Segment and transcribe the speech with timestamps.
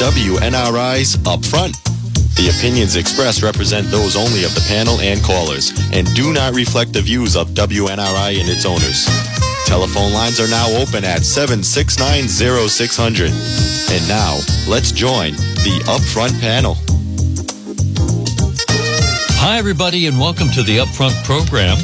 [0.00, 1.76] WNRI's Upfront.
[2.34, 6.94] The opinions expressed represent those only of the panel and callers and do not reflect
[6.94, 9.04] the views of WNRI and its owners.
[9.66, 13.28] Telephone lines are now open at 7690600.
[13.92, 15.32] And now, let's join
[15.68, 16.78] the Upfront panel.
[19.36, 21.76] Hi, everybody, and welcome to the Upfront program.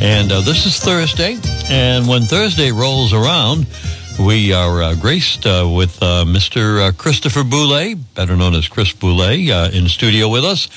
[0.00, 1.40] And uh, this is Thursday.
[1.68, 3.66] And when Thursday rolls around,
[4.18, 6.88] we are uh, graced uh, with uh, Mr.
[6.88, 10.68] Uh, Christopher Boulay, better known as Chris Boulay, uh, in studio with us.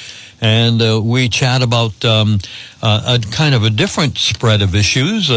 [0.42, 2.40] And uh, we chat about um,
[2.82, 5.30] a kind of a different spread of issues,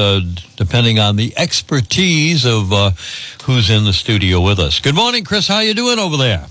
[0.57, 2.69] depending on the expertise of
[3.45, 4.81] who's in the studio with us.
[4.81, 5.49] Good morning, Chris.
[5.49, 6.47] How you doing over there?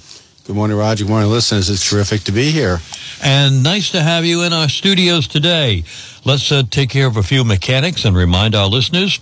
[0.46, 1.04] Good morning, Roger.
[1.04, 1.70] Good morning, listeners.
[1.70, 2.80] It's terrific to be here.
[3.24, 5.84] And nice to have you in our studios today.
[6.26, 9.20] Let's uh, take care of a few mechanics and remind our listeners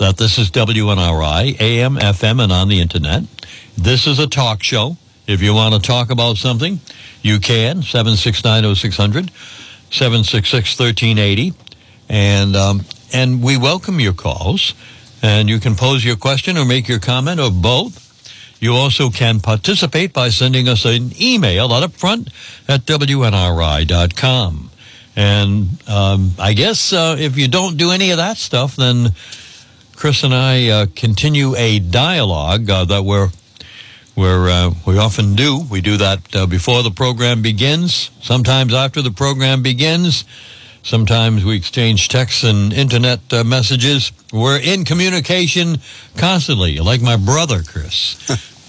[0.00, 3.24] that this is WNRI, AM, FM, and on the internet.
[3.76, 4.96] This is a talk show.
[5.26, 6.80] If you want to talk about something,
[7.20, 7.82] you can.
[7.82, 9.30] 7690600,
[9.90, 11.54] 766-1380.
[12.08, 12.80] And, um,
[13.12, 14.72] and we welcome your calls.
[15.22, 18.08] And you can pose your question or make your comment or both
[18.58, 22.30] you also can participate by sending us an email at upfront
[22.68, 24.70] at WNRI.com.
[25.16, 29.14] And um, I guess uh, if you don't do any of that stuff, then
[30.00, 33.28] Chris and I uh, continue a dialogue uh, that we're,
[34.16, 35.60] we're, uh, we often do.
[35.70, 40.24] We do that uh, before the program begins, sometimes after the program begins.
[40.82, 44.10] Sometimes we exchange texts and internet uh, messages.
[44.32, 45.76] We're in communication
[46.16, 48.16] constantly, like my brother, Chris.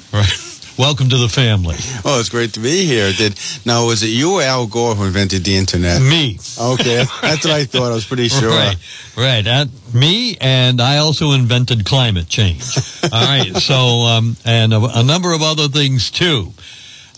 [0.13, 0.50] right.
[0.81, 1.75] Welcome to the family.
[2.03, 3.13] Oh, it's great to be here.
[3.13, 6.01] Did now was it you or Al Gore who invented the internet?
[6.01, 6.39] Me.
[6.59, 7.91] Okay, that's what I thought.
[7.91, 8.49] I was pretty sure.
[8.49, 8.75] Right,
[9.15, 9.45] right.
[9.45, 12.63] Uh, me, and I also invented climate change.
[13.03, 13.55] All right.
[13.57, 13.75] So,
[14.07, 16.51] um, and a, a number of other things too.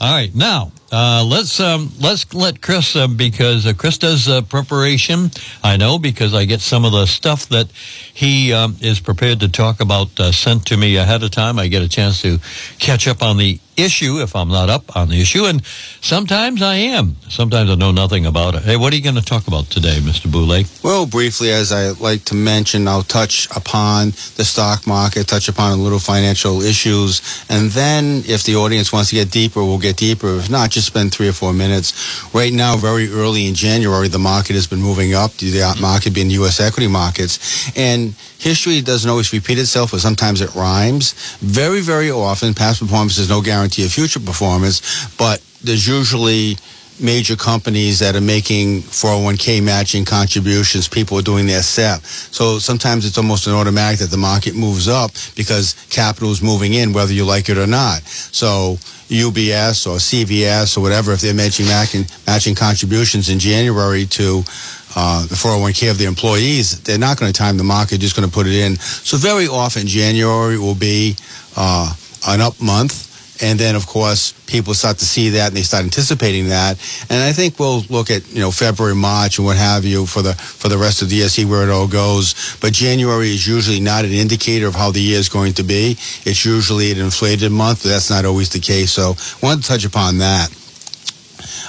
[0.01, 0.35] All right.
[0.35, 5.31] Now, uh, let's um, let's let Chris uh, because uh, Chris does uh, preparation.
[5.63, 9.49] I know because I get some of the stuff that he um, is prepared to
[9.49, 11.57] talk about uh, sent to me ahead of time.
[11.57, 12.37] I get a chance to
[12.77, 15.45] catch up on the issue if I'm not up on the issue.
[15.45, 17.15] And sometimes I am.
[17.29, 18.63] Sometimes I know nothing about it.
[18.63, 20.31] Hey, what are you going to talk about today, Mr.
[20.31, 20.65] Boulay?
[20.83, 25.71] Well, briefly, as I like to mention, I'll touch upon the stock market, touch upon
[25.77, 27.21] a little financial issues.
[27.49, 30.37] And then if the audience wants to get deeper, we'll get deeper.
[30.37, 32.33] If not, just spend three or four minutes.
[32.33, 36.29] Right now, very early in January, the market has been moving up, the market being
[36.31, 36.59] U.S.
[36.59, 37.71] equity markets.
[37.77, 41.13] And history doesn't always repeat itself, but sometimes it rhymes.
[41.37, 46.57] Very, very often, past performance is no guarantee of future performance, but there's usually
[46.99, 50.87] major companies that are making 401k matching contributions.
[50.87, 52.01] People are doing their SEP.
[52.03, 56.73] So sometimes it's almost an automatic that the market moves up because capital is moving
[56.73, 58.03] in, whether you like it or not.
[58.03, 58.77] So
[59.09, 61.65] UBS or CVS or whatever, if they're matching,
[62.27, 64.43] matching contributions in January to
[64.95, 68.27] uh, the 401k of the employees, they're not going to time the market, just going
[68.27, 68.75] to put it in.
[68.77, 71.15] So very often January will be
[71.57, 71.93] uh,
[72.27, 73.12] an up month.
[73.43, 76.79] And then, of course, people start to see that and they start anticipating that.
[77.09, 80.21] And I think we'll look at, you know, February, March and what have you for
[80.21, 82.57] the, for the rest of the year, see where it all goes.
[82.61, 85.97] But January is usually not an indicator of how the year is going to be.
[86.23, 88.91] It's usually an inflated month, but that's not always the case.
[88.93, 90.47] So I wanted to touch upon that.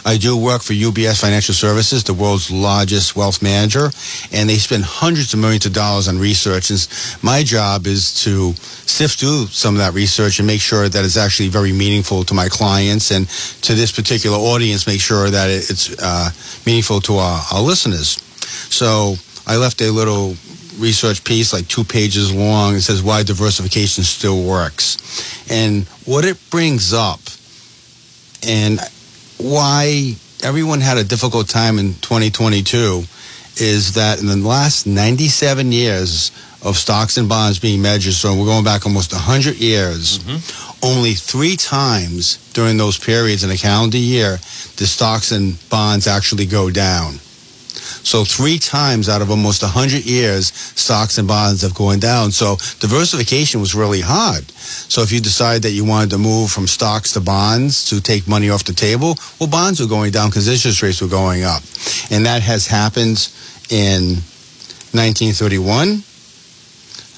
[0.04, 3.90] I do work for UBS Financial Services, the world's largest wealth manager,
[4.32, 6.70] and they spend hundreds of millions of dollars on research.
[6.70, 6.88] And
[7.22, 11.16] my job is to sift through some of that research and make sure that it's
[11.16, 13.28] actually very meaningful to my clients and
[13.62, 16.30] to this particular audience, make sure that it's uh,
[16.66, 18.18] meaningful to our, our listeners.
[18.70, 19.14] So
[19.46, 20.36] I left a little
[20.78, 22.74] research piece, like two pages long.
[22.74, 25.50] It says why diversification still works.
[25.50, 27.20] And what it brings up,
[28.46, 28.80] and
[29.38, 33.04] why everyone had a difficult time in 2022
[33.56, 38.46] is that in the last 97 years of stocks and bonds being measured, so we're
[38.46, 40.86] going back almost 100 years, mm-hmm.
[40.86, 44.38] only three times during those periods in a calendar year
[44.76, 47.14] did stocks and bonds actually go down.
[47.84, 52.30] So three times out of almost 100 years, stocks and bonds have gone down.
[52.30, 54.50] So diversification was really hard.
[54.50, 58.26] So if you decide that you wanted to move from stocks to bonds to take
[58.28, 61.62] money off the table, well, bonds were going down because interest rates were going up.
[62.10, 63.28] And that has happened
[63.70, 64.22] in
[64.92, 66.02] 1931.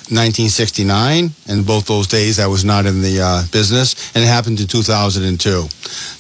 [0.07, 4.61] 1969, and both those days I was not in the uh, business, and it happened
[4.61, 5.67] in 2002.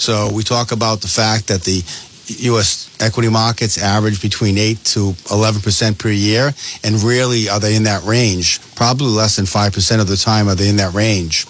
[0.03, 1.85] So we talk about the fact that the
[2.27, 2.91] U.S.
[3.01, 6.53] equity markets average between 8 to 11% per year,
[6.83, 8.61] and rarely are they in that range.
[8.75, 11.47] Probably less than 5% of the time are they in that range.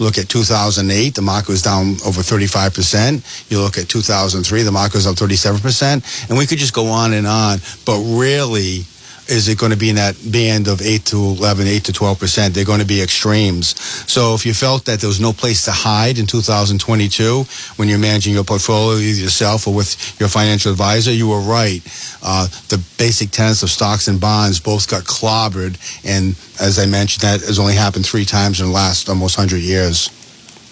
[0.00, 3.50] Look at 2008, the market was down over 35%.
[3.50, 6.28] You look at 2003, the market was up 37%.
[6.28, 7.58] And we could just go on and on.
[7.86, 8.84] But really,
[9.28, 12.18] is it going to be in that band of 8 to 11, 8 to 12
[12.18, 12.54] percent?
[12.54, 13.78] They're going to be extremes.
[14.10, 17.44] So if you felt that there was no place to hide in 2022
[17.76, 21.80] when you're managing your portfolio either yourself or with your financial advisor, you were right.
[22.22, 25.76] Uh, the basic tenets of stocks and bonds both got clobbered.
[26.04, 29.58] And as I mentioned, that has only happened three times in the last almost 100
[29.58, 30.10] years.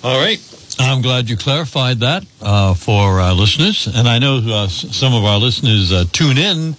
[0.04, 0.40] All right.
[0.78, 3.86] I'm glad you clarified that uh, for our listeners.
[3.86, 6.76] And I know uh, some of our listeners uh, tune in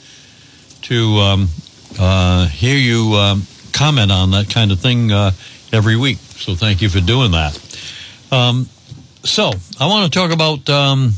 [0.83, 1.47] to um,
[1.99, 5.31] uh, hear you um, comment on that kind of thing uh,
[5.71, 6.17] every week.
[6.17, 7.57] So thank you for doing that.
[8.31, 8.67] Um,
[9.23, 10.69] so I want to talk about.
[10.69, 11.13] Um,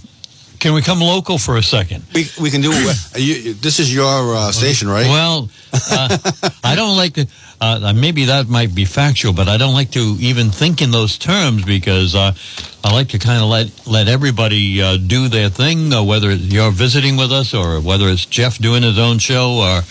[0.59, 2.03] can we come local for a second?
[2.13, 2.97] We, we can do it.
[3.15, 5.07] You, this is your uh, station, right?
[5.07, 6.17] Well, uh,
[6.63, 7.27] I don't like to.
[7.61, 11.17] Uh, maybe that might be factual, but I don't like to even think in those
[11.17, 12.33] terms because uh,
[12.83, 16.71] I like to kind of let let everybody uh, do their thing, uh, whether you're
[16.71, 19.83] visiting with us or whether it's Jeff doing his own show or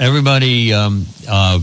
[0.00, 0.72] everybody.
[0.72, 1.60] Um, uh,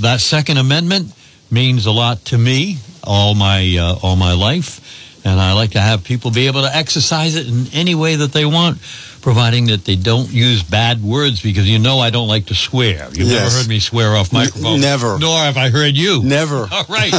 [0.00, 1.12] that Second Amendment
[1.50, 5.80] means a lot to me all my uh, all my life, and I like to
[5.80, 8.78] have people be able to exercise it in any way that they want,
[9.22, 11.40] providing that they don't use bad words.
[11.40, 13.06] Because you know I don't like to swear.
[13.12, 13.42] You've Yes.
[13.42, 14.80] never heard me swear off microphone.
[14.80, 15.18] never.
[15.18, 16.22] Nor have I heard you.
[16.24, 16.68] Never.
[16.72, 17.14] All right.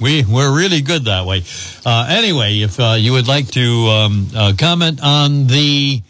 [0.00, 1.44] we, we're really good that way.
[1.84, 6.02] Uh, anyway, if uh, you would like to um, uh, comment on the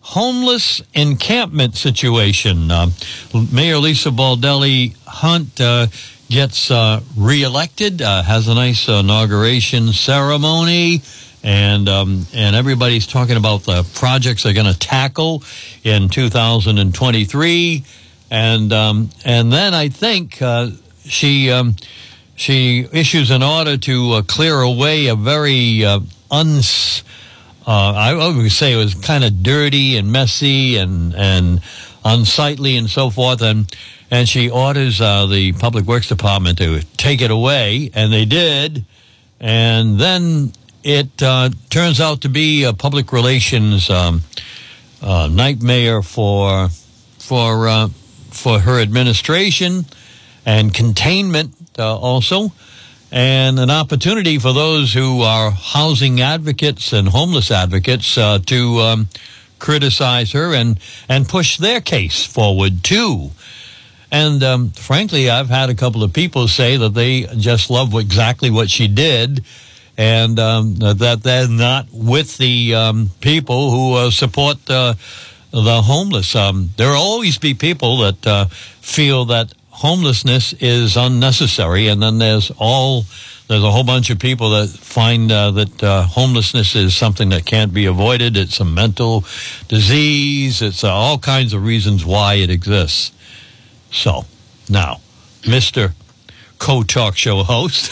[0.00, 2.90] homeless encampment situation, uh,
[3.52, 5.86] Mayor Lisa Baldelli Hunt uh,
[6.28, 11.02] gets uh, reelected, uh, has a nice inauguration ceremony.
[11.42, 15.42] And um, and everybody's talking about the projects they're going to tackle
[15.82, 17.84] in 2023,
[18.30, 20.68] and um, and then I think uh,
[21.06, 21.76] she um,
[22.36, 25.82] she issues an order to uh, clear away a very
[26.30, 27.04] uns.
[27.70, 31.60] Uh, I would say it was kind of dirty and messy and and
[32.04, 33.42] unsightly and so forth.
[33.42, 33.72] And
[34.10, 38.84] and she orders uh, the public works department to take it away, and they did.
[39.38, 40.52] And then
[40.82, 44.22] it uh, turns out to be a public relations um,
[45.00, 46.70] uh, nightmare for
[47.20, 47.88] for uh,
[48.32, 49.84] for her administration
[50.44, 52.50] and containment uh, also,
[53.12, 59.08] and an opportunity for those who are housing advocates and homeless advocates uh, to um,
[59.58, 60.78] criticize her and
[61.08, 63.30] and push their case forward too.
[64.12, 68.50] And um, frankly, I've had a couple of people say that they just love exactly
[68.50, 69.44] what she did,
[69.96, 74.94] and um, that they're not with the um, people who uh, support uh,
[75.52, 76.34] the homeless.
[76.34, 82.18] Um, there will always be people that uh, feel that homelessness is unnecessary, and then
[82.18, 83.04] there's all
[83.48, 87.46] there's a whole bunch of people that find uh, that uh, homelessness is something that
[87.46, 88.36] can't be avoided.
[88.36, 89.24] It's a mental
[89.68, 90.60] disease.
[90.60, 93.10] It's uh, all kinds of reasons why it exists.
[93.90, 94.26] So
[94.68, 95.00] now,
[95.48, 95.94] Mister
[96.58, 97.90] Co-Talk Show host,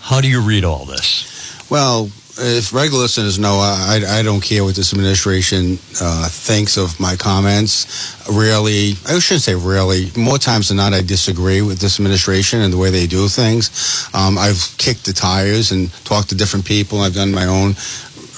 [0.00, 1.70] how do you read all this?
[1.70, 6.98] Well, if regular listeners know, I, I don't care what this administration uh, thinks of
[7.00, 8.28] my comments.
[8.30, 12.72] Rarely, I shouldn't say rarely, more times than not, I disagree with this administration and
[12.72, 14.08] the way they do things.
[14.12, 17.00] Um, I've kicked the tires and talked to different people.
[17.00, 17.74] I've done my own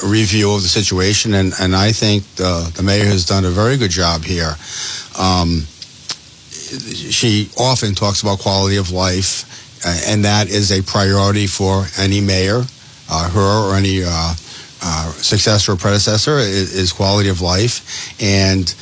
[0.07, 3.77] review of the situation, and, and I think the, the mayor has done a very
[3.77, 4.55] good job here.
[5.19, 5.67] Um,
[7.11, 9.45] she often talks about quality of life,
[9.85, 12.63] uh, and that is a priority for any mayor
[13.09, 14.35] her or any uh,
[14.83, 18.15] uh, successor or predecessor is, is, quality of life.
[18.21, 18.73] And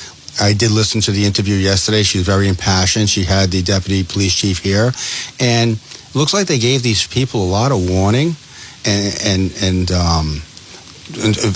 [0.40, 2.02] I did listen to the interview yesterday.
[2.02, 3.08] She was very impassioned.
[3.08, 4.92] She had the deputy police chief here,
[5.40, 5.78] and
[6.14, 8.36] looks like they gave these people a lot of warning,
[8.84, 9.90] and and and.
[9.90, 10.42] Um,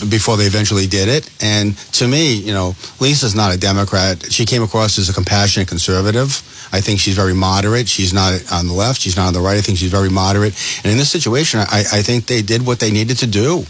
[0.09, 1.30] before they eventually did it.
[1.40, 4.30] And to me, you know, Lisa's not a Democrat.
[4.30, 6.42] She came across as a compassionate conservative.
[6.73, 7.88] I think she's very moderate.
[7.88, 9.00] She's not on the left.
[9.00, 9.57] She's not on the right.
[9.57, 10.54] I think she's very moderate.
[10.85, 13.64] And in this situation, I, I think they did what they needed to do.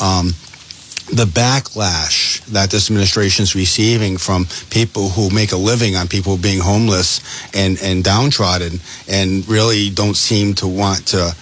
[0.00, 0.34] Um,
[1.12, 6.36] the backlash that this administration is receiving from people who make a living on people
[6.36, 7.20] being homeless
[7.54, 11.34] and, and downtrodden and really don't seem to want to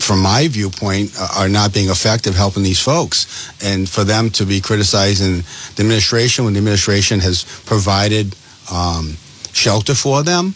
[0.00, 3.52] from my viewpoint, uh, are not being effective helping these folks.
[3.62, 5.44] And for them to be criticizing
[5.76, 8.34] the administration when the administration has provided
[8.72, 9.16] um,
[9.52, 10.54] shelter for them,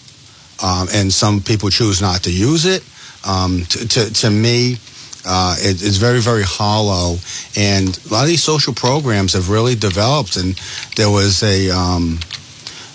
[0.62, 2.82] um, and some people choose not to use it,
[3.26, 4.78] um, to, to, to, me,
[5.26, 7.16] uh, it, it's very, very hollow.
[7.56, 10.36] And a lot of these social programs have really developed.
[10.36, 10.58] And
[10.96, 12.20] there was a, um,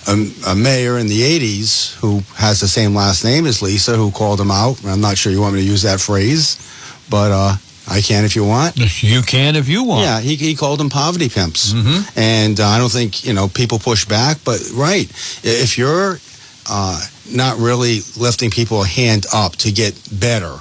[0.10, 4.12] a, a, mayor in the 80s who has the same last name as Lisa who
[4.12, 4.84] called him out.
[4.86, 6.58] I'm not sure you want me to use that phrase,
[7.10, 7.56] but uh,
[7.88, 8.78] I can if you want.
[9.02, 10.06] You can if you want.
[10.06, 11.74] Yeah, he, he called them poverty pimps.
[11.74, 12.20] Mm-hmm.
[12.20, 15.10] And uh, I don't think, you know, people push back, but right.
[15.44, 16.18] If you're
[16.70, 20.58] uh, not really lifting people a hand up to get better,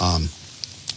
[0.00, 0.28] um,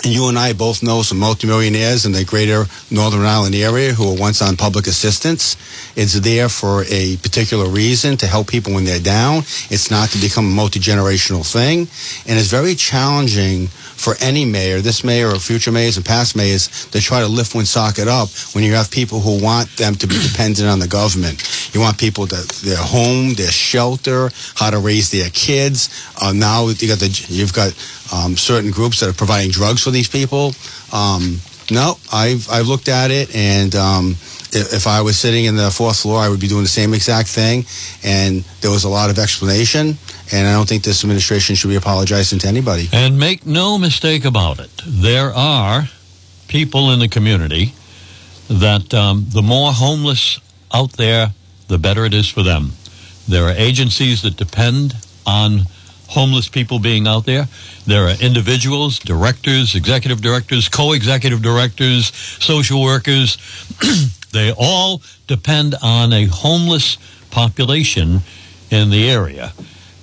[0.05, 4.11] you and I both know some multimillionaires in the greater Northern Rhode Island area who
[4.11, 5.57] were once on public assistance.
[5.95, 9.39] It's there for a particular reason to help people when they're down.
[9.69, 11.87] It's not to become a multi-generational thing.
[12.27, 16.85] And it's very challenging for any mayor, this mayor or future mayors and past mayors,
[16.87, 20.15] to try to lift Woonsocket up when you have people who want them to be
[20.21, 21.41] dependent on the government.
[21.73, 25.89] You want people to their home, their shelter, how to raise their kids.
[26.21, 27.71] Uh, now you got the, you've got
[28.13, 30.53] um, certain groups that are providing drugs for these people.
[30.93, 31.39] Um,
[31.71, 34.15] no, I've I've looked at it, and um,
[34.55, 36.93] if, if, I was sitting in the fourth floor, I would be doing the same
[36.93, 37.65] exact thing.
[38.03, 39.97] And there was a lot of explanation,
[40.31, 42.87] and I don't think this administration should be apologizing to anybody.
[42.93, 45.89] And make no mistake about it, there are
[46.47, 47.73] people in the community
[48.47, 50.39] that um, the more homeless
[50.73, 51.33] out there,
[51.67, 52.71] the better it is for them.
[53.27, 54.93] There are agencies that depend
[55.25, 55.61] on
[56.07, 57.47] homeless people being out there.
[57.85, 63.37] There are individuals, directors, executive directors, co-executive directors, social workers.
[64.35, 66.97] they all depend on a homeless
[67.31, 68.19] population
[68.69, 69.53] in the area.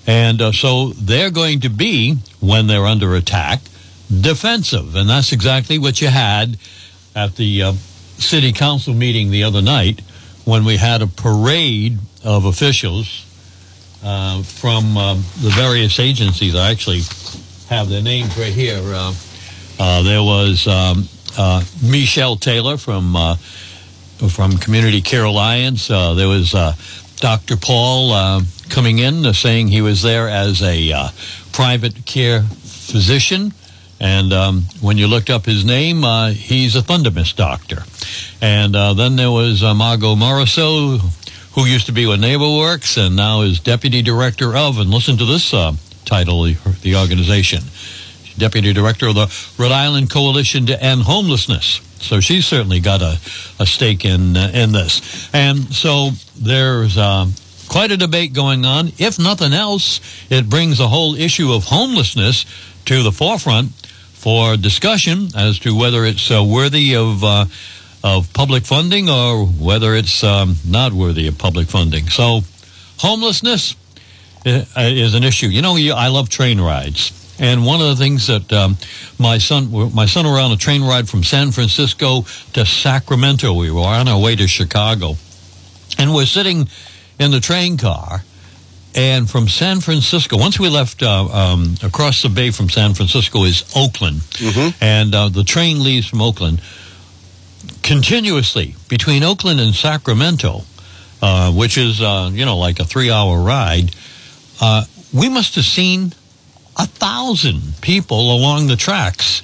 [0.06, 3.60] And uh, so they're going to be, when they're under attack,
[4.08, 4.96] defensive.
[4.96, 6.58] And that's exactly what you had
[7.14, 7.72] at the uh,
[8.18, 10.00] city council meeting the other night
[10.44, 13.26] when we had a parade of officials
[14.02, 16.54] uh, from um, the various agencies.
[16.54, 17.02] I actually
[17.68, 18.80] have their names right here.
[18.82, 19.14] Uh,
[19.78, 21.08] uh, there was um,
[21.38, 23.36] uh, Michelle Taylor from uh,
[24.28, 25.90] from Community Care Alliance.
[25.90, 26.74] Uh, there was uh,
[27.16, 27.56] Dr.
[27.56, 31.10] Paul uh, coming in uh, saying he was there as a
[31.52, 33.52] private care physician.
[34.00, 36.02] And um, when you looked up his name,
[36.32, 37.84] he's a Thundermist doctor.
[38.40, 40.98] And then there was Margot Morisseau,
[41.54, 45.24] who used to be with NeighborWorks and now is deputy director of, and listen to
[45.24, 45.74] this uh,
[46.04, 47.62] title, the organization,
[48.38, 51.80] deputy director of the Rhode Island Coalition to End Homelessness.
[52.02, 53.18] So she's certainly got a,
[53.58, 55.30] a stake in uh, in this.
[55.32, 57.34] And so there's um,
[57.68, 58.92] quite a debate going on.
[58.98, 62.44] If nothing else, it brings the whole issue of homelessness
[62.86, 63.72] to the forefront
[64.12, 67.46] for discussion as to whether it's uh, worthy of uh,
[68.04, 72.08] of public funding or whether it's um, not worthy of public funding.
[72.08, 72.40] So,
[72.98, 73.76] homelessness
[74.44, 75.46] uh, is an issue.
[75.46, 77.21] You know, I love train rides.
[77.42, 78.76] And one of the things that um,
[79.18, 82.22] my son, my son were on a train ride from San Francisco
[82.52, 83.52] to Sacramento.
[83.52, 85.16] We were on our way to Chicago,
[85.98, 86.68] and we're sitting
[87.18, 88.22] in the train car.
[88.94, 93.42] And from San Francisco, once we left uh, um, across the bay from San Francisco
[93.42, 94.68] is Oakland, mm-hmm.
[94.80, 96.60] and uh, the train leaves from Oakland
[97.82, 100.60] continuously between Oakland and Sacramento,
[101.20, 103.96] uh, which is, uh, you know, like a three hour ride,
[104.60, 106.12] uh, we must have seen
[106.76, 109.42] a thousand people along the tracks.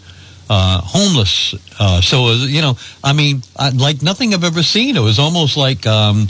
[0.51, 1.55] Uh, homeless.
[1.79, 3.43] Uh, so, you know, I mean,
[3.75, 4.97] like nothing I've ever seen.
[4.97, 6.27] It was almost like, um,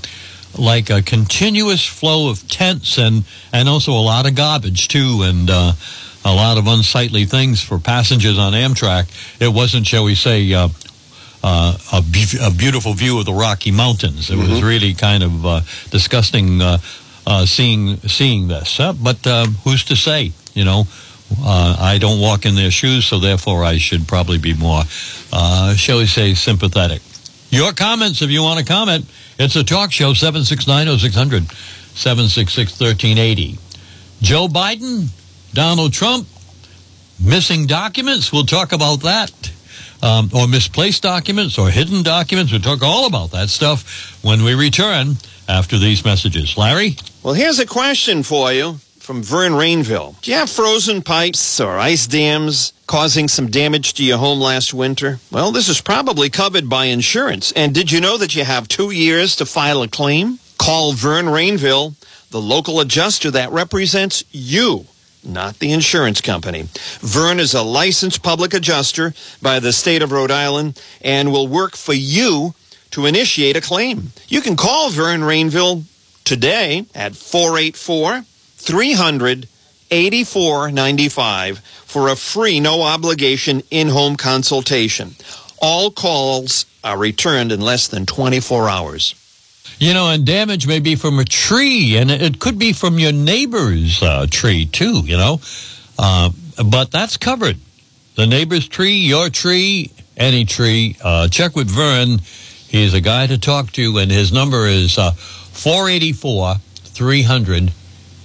[0.58, 5.20] like a continuous flow of tents and, and also a lot of garbage too.
[5.22, 5.72] And, uh,
[6.24, 9.08] a lot of unsightly things for passengers on Amtrak.
[9.40, 10.68] It wasn't, shall we say, uh,
[11.42, 14.30] uh, a, be- a, beautiful view of the Rocky Mountains.
[14.30, 14.50] It mm-hmm.
[14.50, 16.78] was really kind of uh, disgusting uh,
[17.26, 18.80] uh seeing seeing this.
[18.80, 20.32] Uh, but uh, who's to say?
[20.58, 20.88] You know,
[21.40, 24.82] I don't walk in their shoes, so therefore I should probably be more,
[25.76, 27.00] shall we say, sympathetic.
[27.50, 29.06] Your comments, if you want to comment,
[29.38, 31.42] it's a talk show, 769-0600,
[31.94, 33.58] 766-1380.
[34.20, 35.10] Joe Biden,
[35.54, 36.26] Donald Trump,
[37.24, 39.52] missing documents, we'll talk about that
[40.02, 42.50] um, or misplaced documents or hidden documents.
[42.50, 46.56] We'll talk all about that stuff when we return after these messages.
[46.56, 46.96] Larry?
[47.22, 50.20] Well, here's a question for you from Vern Rainville.
[50.20, 54.74] Do you have frozen pipes or ice dams causing some damage to your home last
[54.74, 55.18] winter?
[55.32, 57.50] Well, this is probably covered by insurance.
[57.52, 60.38] And did you know that you have two years to file a claim?
[60.58, 61.94] Call Vern Rainville,
[62.28, 64.84] the local adjuster that represents you
[65.24, 66.68] not the insurance company.
[67.00, 71.76] Vern is a licensed public adjuster by the state of Rhode Island and will work
[71.76, 72.54] for you
[72.90, 74.12] to initiate a claim.
[74.28, 75.84] You can call Vern Rainville
[76.24, 78.24] today at 484
[78.68, 79.48] 300
[79.90, 85.14] 8495 for a free no obligation in-home consultation.
[85.62, 89.14] All calls are returned in less than 24 hours.
[89.78, 93.12] You know, and damage may be from a tree, and it could be from your
[93.12, 95.00] neighbor's uh, tree too.
[95.06, 95.40] You know,
[95.98, 96.28] uh,
[96.70, 97.56] but that's covered.
[98.16, 100.98] The neighbor's tree, your tree, any tree.
[101.02, 102.18] Uh, check with Vern.
[102.68, 107.72] He's a guy to talk to, and his number is uh, 484 300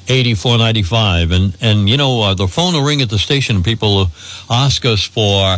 [0.07, 1.31] 8495.
[1.31, 4.07] And, and you know, uh, the phone will ring at the station, people
[4.49, 5.57] ask us for,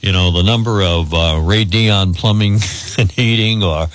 [0.00, 2.54] you know, the number of uh, Ray Dion Plumbing
[2.98, 3.88] and Heating or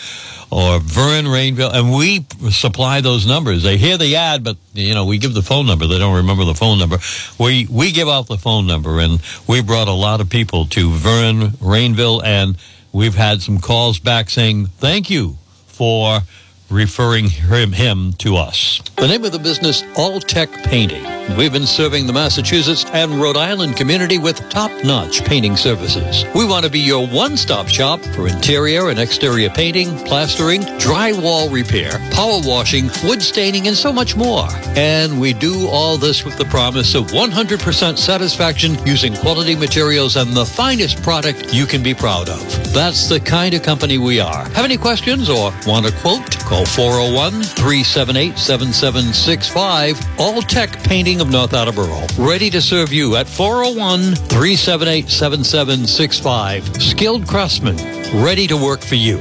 [0.51, 3.61] or Vern Rainville, and we supply those numbers.
[3.61, 5.85] They hear the ad, but you know we give the phone number.
[5.85, 6.97] They don't remember the phone number.
[7.37, 10.89] We we give out the phone number, and we brought a lot of people to
[10.91, 12.57] Vern Rainville, and
[12.91, 15.37] we've had some calls back saying thank you
[15.67, 16.21] for
[16.69, 18.81] referring him, him to us.
[18.97, 21.03] The name of the business, All Tech Painting.
[21.37, 26.25] We've been serving the Massachusetts and Rhode Island community with top-notch painting services.
[26.33, 31.91] We want to be your one-stop shop for interior and exterior painting, plastering, drywall repair,
[32.11, 34.47] power washing, wood staining, and so much more.
[34.75, 40.33] And we do all this with the promise of 100% satisfaction using quality materials and
[40.33, 42.73] the finest product you can be proud of.
[42.73, 44.49] That's the kind of company we are.
[44.49, 46.37] Have any questions or want a quote?
[46.39, 50.19] Call 401 378 7765.
[50.19, 52.05] All Tech Painting of North Attleboro.
[52.17, 56.81] Ready to serve you at 401 378 7765.
[56.81, 57.77] Skilled craftsmen,
[58.23, 59.19] ready to work for you.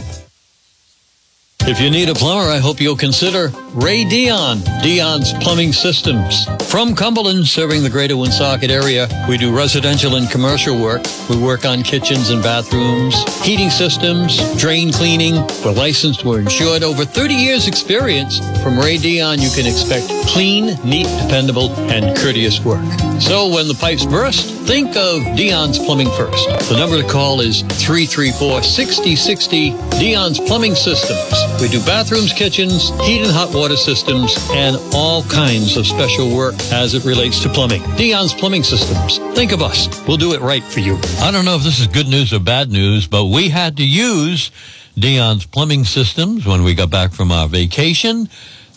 [1.70, 6.46] If you need a plumber, I hope you'll consider Ray Dion, Dion's Plumbing Systems.
[6.70, 11.02] From Cumberland, serving the greater Woonsocket area, we do residential and commercial work.
[11.28, 15.34] We work on kitchens and bathrooms, heating systems, drain cleaning.
[15.62, 16.82] We're licensed, we're insured.
[16.82, 18.38] Over 30 years experience.
[18.62, 23.07] From Ray Dion, you can expect clean, neat, dependable, and courteous work.
[23.20, 26.48] So when the pipes burst, think of Dion's Plumbing first.
[26.68, 31.32] The number to call is 334-6060, Dion's Plumbing Systems.
[31.60, 36.54] We do bathrooms, kitchens, heat and hot water systems, and all kinds of special work
[36.70, 37.82] as it relates to plumbing.
[37.96, 39.18] Dion's Plumbing Systems.
[39.36, 39.88] Think of us.
[40.06, 40.96] We'll do it right for you.
[41.20, 43.84] I don't know if this is good news or bad news, but we had to
[43.84, 44.52] use
[44.96, 48.28] Dion's Plumbing Systems when we got back from our vacation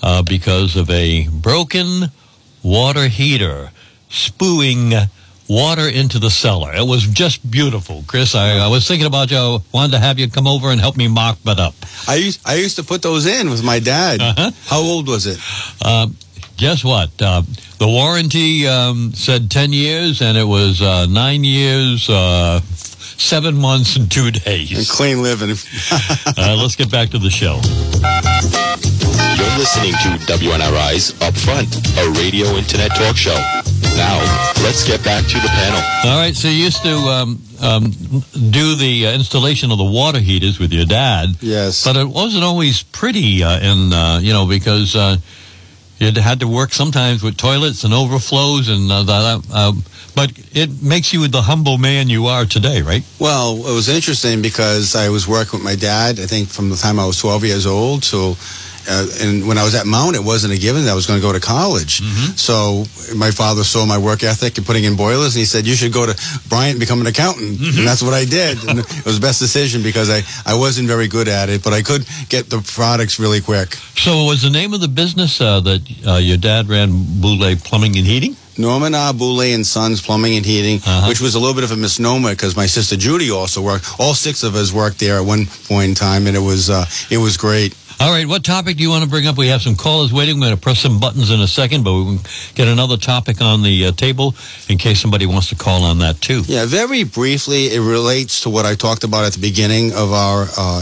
[0.01, 2.09] uh, because of a broken
[2.63, 3.69] water heater
[4.11, 4.93] spewing
[5.49, 6.73] water into the cellar.
[6.73, 8.35] It was just beautiful, Chris.
[8.35, 9.37] I, I was thinking about you.
[9.37, 11.73] I wanted to have you come over and help me mock that up.
[12.07, 14.21] I used I used to put those in with my dad.
[14.21, 14.51] Uh-huh.
[14.67, 15.39] How old was it?
[15.83, 16.07] Uh,
[16.57, 17.09] guess what?
[17.21, 17.41] Uh,
[17.79, 23.95] the warranty um, said 10 years, and it was uh, nine years, uh, seven months,
[23.95, 24.89] and two And days.
[24.91, 25.55] clean living.
[26.37, 27.59] Uh, let's get back to the show.
[29.37, 33.35] You're listening to WNRI's Upfront, a radio internet talk show.
[33.95, 34.19] Now,
[34.63, 35.81] let's get back to the panel.
[36.09, 37.91] All right, so you used to um, um,
[38.49, 41.35] do the uh, installation of the water heaters with your dad.
[41.41, 41.83] yes.
[41.83, 45.17] But it wasn't always pretty, uh, in, uh, you know, because uh,
[45.99, 49.47] you had to work sometimes with toilets and overflows and uh, that.
[49.53, 49.73] Uh,
[50.15, 53.03] but it makes you the humble man you are today, right?
[53.19, 56.75] Well, it was interesting because I was working with my dad, I think from the
[56.75, 58.03] time I was 12 years old.
[58.03, 58.35] So,
[58.89, 61.19] uh, and when I was at Mount, it wasn't a given that I was going
[61.19, 62.01] to go to college.
[62.39, 62.83] So
[63.15, 65.93] my father saw my work ethic and putting in boilers, and he said, you should
[65.93, 66.13] go to
[66.49, 67.59] Bryant and become an accountant.
[67.61, 68.63] And that's what I did.
[68.67, 71.73] And it was the best decision because I, I wasn't very good at it, but
[71.73, 73.73] I could get the products really quick.
[73.95, 76.89] So was the name of the business uh, that uh, your dad ran
[77.21, 78.35] Boulay Plumbing and Heating?
[78.57, 79.13] Norman R.
[79.13, 81.07] Boulay and Sons Plumbing and Heating, Uh-huh.
[81.07, 83.85] which was a little bit of a misnomer because my sister Judy also worked.
[83.97, 86.85] All six of us worked there at one point in time, and it was uh,
[87.09, 87.73] it was great.
[88.01, 89.37] All right, what topic do you want to bring up?
[89.37, 90.39] We have some callers waiting.
[90.39, 92.19] We're going to press some buttons in a second, but we can
[92.55, 94.33] get another topic on the uh, table
[94.67, 96.41] in case somebody wants to call on that too.
[96.47, 100.47] Yeah, very briefly, it relates to what I talked about at the beginning of our
[100.57, 100.81] uh,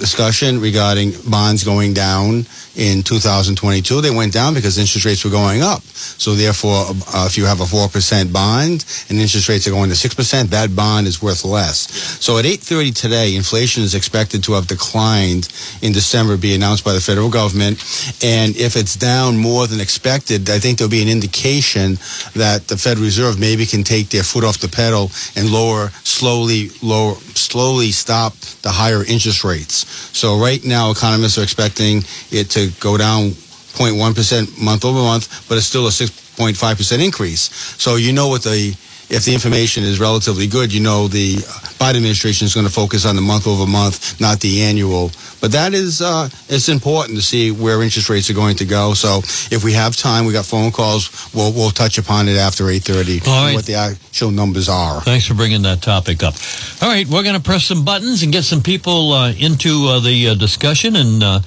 [0.00, 4.00] discussion regarding bonds going down in 2022.
[4.00, 5.82] They went down because interest rates were going up.
[5.82, 9.96] So therefore, uh, if you have a 4% bond and interest rates are going to
[9.96, 11.90] 6%, that bond is worth less.
[12.24, 15.48] So at 8.30 today, inflation is expected to have declined
[15.82, 17.78] in December, be announced by the federal government.
[18.22, 21.98] And if it's down more than expected, I think there'll be an indication
[22.34, 26.70] that the Fed Reserve maybe can take their foot off the pedal and lower, slowly,
[26.82, 29.84] lower, slowly stop the higher interest rates.
[30.12, 35.56] So right now, economists are expecting it to go down 0.1% month over month, but
[35.56, 37.42] it's still a 6.5% increase.
[37.78, 38.74] So you know what the
[39.10, 41.36] if the information is relatively good, you know the
[41.80, 45.10] Biden administration is going to focus on the month over month, not the annual.
[45.40, 48.94] But that is uh, it's important to see where interest rates are going to go.
[48.94, 49.18] So
[49.50, 51.10] if we have time, we got phone calls.
[51.34, 53.20] We'll we'll touch upon it after eight thirty.
[53.20, 53.54] Right.
[53.54, 55.00] What the actual numbers are.
[55.00, 56.34] Thanks for bringing that topic up.
[56.82, 60.00] All right, we're going to press some buttons and get some people uh, into uh,
[60.00, 61.40] the uh, discussion, and uh,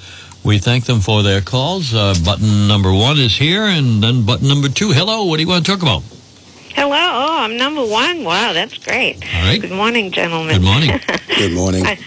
[0.44, 1.94] We thank them for their calls.
[1.94, 4.90] Uh, button number one is here, and then button number two.
[4.92, 6.02] Hello, what do you want to talk about?
[6.74, 6.96] Hello.
[6.96, 8.24] Oh, I'm number one.
[8.24, 9.24] Wow, that's great.
[9.34, 9.60] All right.
[9.60, 10.56] Good morning, gentlemen.
[10.56, 10.90] Good morning.
[11.38, 11.84] Good morning.
[11.86, 11.98] I-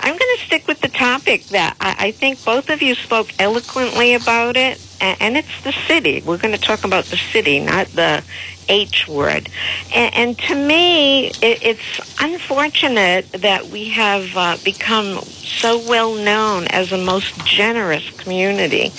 [0.00, 3.32] I'm going to stick with the topic that I, I think both of you spoke
[3.38, 6.20] eloquently about it, and, and it's the city.
[6.20, 8.22] We're going to talk about the city, not the
[8.68, 9.48] H word.
[9.94, 16.66] And, and to me, it, it's unfortunate that we have uh, become so well known
[16.68, 18.92] as a most generous community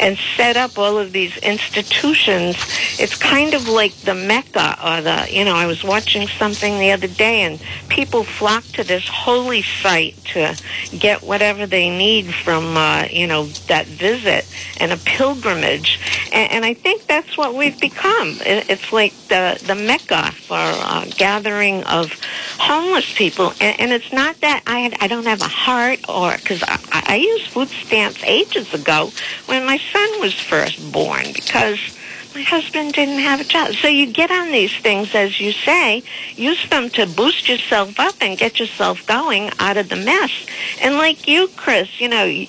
[0.00, 2.56] and set up all of these institutions.
[2.98, 6.92] It's kind of like the Mecca or the, you know, I was watching something the
[6.92, 10.56] other day and people flock to this holy site to
[10.98, 14.46] get whatever they need from, uh, you know, that visit
[14.78, 16.00] and a pilgrimage.
[16.32, 18.38] And, and I think that's what we've become.
[18.40, 22.10] It, it's like the, the Mecca for uh, gathering of
[22.58, 23.54] homeless people.
[23.60, 27.16] And, and it's not that I, I don't have a heart or, because I, I
[27.16, 29.10] used food stamps ages ago
[29.46, 31.78] when my son was first born because
[32.34, 33.74] my husband didn't have a job.
[33.74, 36.02] So you get on these things, as you say,
[36.36, 40.30] use them to boost yourself up and get yourself going out of the mess.
[40.80, 42.46] And like you, Chris, you know,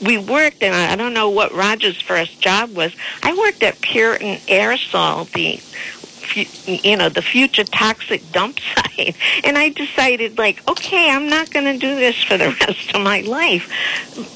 [0.00, 2.92] we worked, and I don't know what Roger's first job was.
[3.22, 5.60] I worked at Puritan Aerosol, the
[6.66, 9.16] you know the future toxic dump site.
[9.44, 13.02] And i decided like okay i'm not going to do this for the rest of
[13.02, 13.62] my life.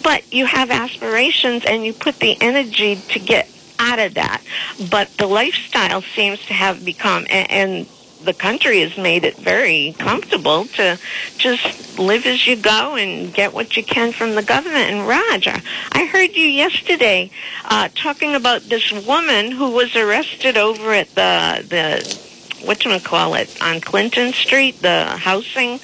[0.02, 4.44] But you have aspirations and you put the energy to get out of that.
[4.78, 7.86] But the lifestyle seems to have become and, and
[8.24, 10.98] the country has made it very comfortable to
[11.38, 11.66] just
[11.98, 14.90] live as you go and get what you can from the government.
[14.90, 17.30] And Roger, I heard you yesterday
[17.64, 22.18] uh, talking about this woman who was arrested over at the the
[22.62, 25.80] what you call it on Clinton Street, the housing,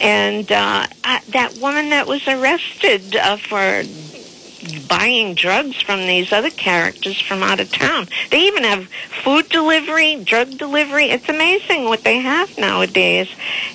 [0.00, 3.82] and uh, uh, that woman that was arrested uh, for
[4.88, 8.08] buying drugs from these other characters from out of town.
[8.30, 8.88] They even have
[9.22, 11.10] food delivery, drug delivery.
[11.10, 13.28] It's amazing what they have nowadays,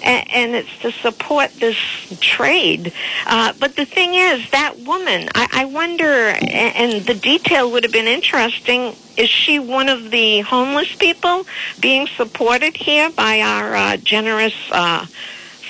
[0.03, 1.77] and, and it's to support this
[2.19, 2.93] trade.
[3.25, 7.83] Uh, but the thing is, that woman, I, I wonder, and, and the detail would
[7.83, 8.95] have been interesting.
[9.17, 11.45] Is she one of the homeless people
[11.79, 15.05] being supported here by our uh, generous uh,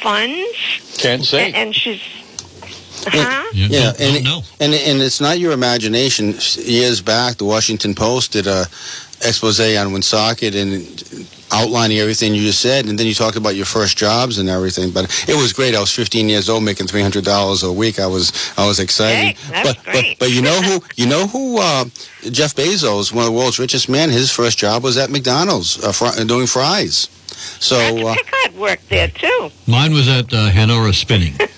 [0.01, 0.97] funds?
[0.97, 1.47] Can't say.
[1.47, 2.01] And, and she's.
[3.07, 3.49] Huh?
[3.53, 6.35] You Yeah, don't- and, don't and and it's not your imagination.
[6.57, 8.65] Years back, the Washington Post did a
[9.21, 11.03] expose on Woonsocket and
[11.51, 14.91] outlining everything you just said, and then you talked about your first jobs and everything.
[14.91, 15.75] But it was great.
[15.75, 17.99] I was 15 years old, making 300 dollars a week.
[17.99, 19.35] I was I was excited.
[19.37, 21.85] Hey, but, but but you know who you know who uh,
[22.31, 24.09] Jeff Bezos, one of the world's richest men.
[24.09, 27.09] His first job was at McDonald's, uh, fr- doing fries.
[27.59, 27.77] So.
[27.77, 29.49] Roger Uh, Pickard worked there too.
[29.67, 31.33] Mine was at uh, Hanora Spinning.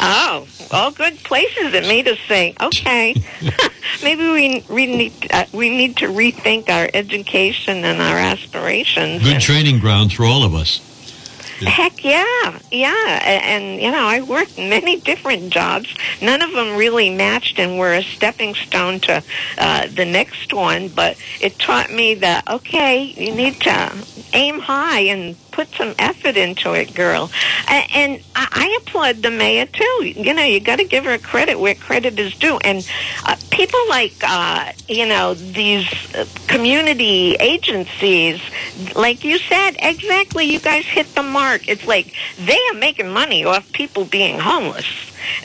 [0.00, 3.14] Oh, all good places that made us say, okay,
[4.02, 9.22] maybe we we need uh, we need to rethink our education and our aspirations.
[9.22, 10.80] Good And- training grounds for all of us.
[11.60, 15.92] Heck yeah, yeah, A- and, you know I worked many different jobs.
[16.22, 19.24] None of them really matched and were a stepping stone to
[19.58, 20.86] uh, the next one.
[20.86, 23.92] But it taught me that okay, you need to
[24.34, 27.28] aim high and put some effort into it, girl.
[27.66, 29.98] And I applaud the mayor too.
[30.04, 32.58] You know, you got to give her credit where credit is due.
[32.58, 32.84] And
[33.26, 38.40] uh, people like uh, you know these uh, community agencies,
[38.94, 40.44] like you said, exactly.
[40.44, 41.68] You guys hit the mark.
[41.68, 44.86] It's like they are making money off people being homeless.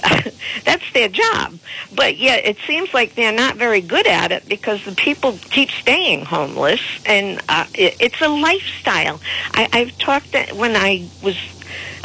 [0.66, 1.60] That's their job.
[1.92, 5.70] But yet it seems like they're not very good at it because the people keep
[5.72, 9.22] staying homeless, and uh, it, it's a lifestyle.
[9.54, 11.38] I, I've talked to, when I was,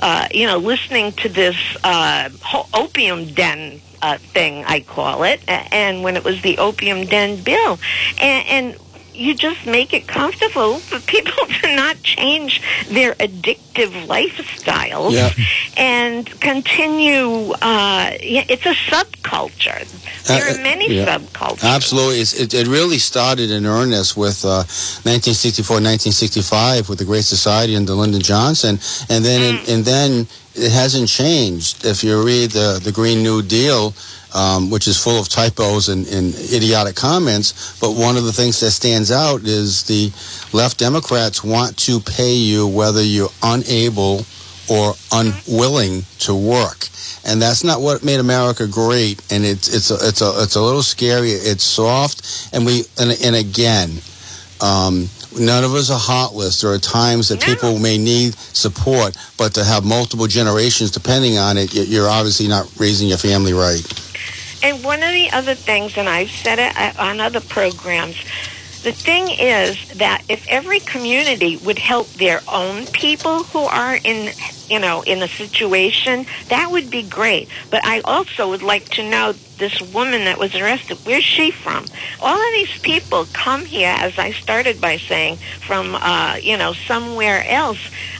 [0.01, 2.31] uh, you know, listening to this uh,
[2.75, 7.81] opium den uh, thing, I call it, and when it was the opium den bill,
[8.19, 8.47] and.
[8.49, 8.77] and
[9.19, 15.31] you just make it comfortable for people to not change their addictive lifestyles Yeah.
[15.77, 17.53] and continue.
[17.61, 19.83] Uh, it's a subculture.
[20.25, 21.07] There Uh, are many yeah.
[21.19, 21.65] subcultures.
[21.65, 22.21] Absolutely.
[22.21, 24.65] It's, it, it really started in earnest with uh,
[25.05, 28.79] 1964, 1965 with the Great Society under Lyndon Johnson.
[29.09, 29.69] And then, Mm.
[29.75, 31.85] and then it hasn't changed.
[31.85, 33.95] If you read the, the Green New Deal,
[34.35, 38.61] um, which is full of typos and, and idiotic comments, but one of the things
[38.61, 40.13] that stands out is the
[40.57, 44.23] left Democrats want to pay you whether you're unable
[44.71, 46.89] or unwilling to work
[47.29, 49.21] and that's not what made America great.
[49.31, 51.31] And it's it's a, it's a it's a little scary.
[51.31, 53.91] It's soft, and we and, and again,
[54.63, 56.61] um, none of us are heartless.
[56.61, 57.55] There are times that No.
[57.55, 62.67] people may need support, but to have multiple generations depending on it, you're obviously not
[62.79, 63.87] raising your family right.
[64.63, 68.17] And one of the other things, and I've said it uh, on other programs,
[68.83, 74.33] the thing is that if every community would help their own people who are in,
[74.69, 77.49] you know, in a situation, that would be great.
[77.71, 81.85] But I also would like to know this woman that was arrested, where's she from?
[82.21, 86.73] All of these people come here, as I started by saying, from, uh, you know,
[86.73, 87.79] somewhere else.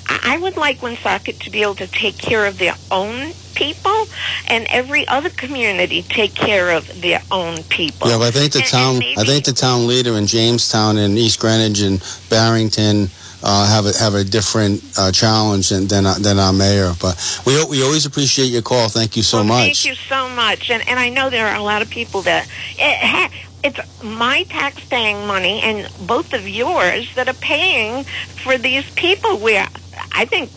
[0.09, 4.07] I would like Woonsocket to be able to take care of their own people
[4.47, 8.09] and every other community take care of their own people.
[8.09, 10.27] Yeah, but I think the And- town, and maybe- I think the town leader in
[10.27, 13.11] Jamestown and East Greenwich and Barrington
[13.43, 16.95] uh, have a have a different uh, challenge than than, our- than our mayor.
[17.01, 18.89] But we we always appreciate your call.
[18.89, 19.85] Thank you so well, much.
[19.85, 20.71] Thank you so much.
[20.71, 22.49] And and I know there are a lot of people that
[22.79, 23.33] it
[23.65, 29.39] it's my tax-paying money and both of yours that are paying for these people.
[29.39, 29.67] Where
[30.13, 30.51] I think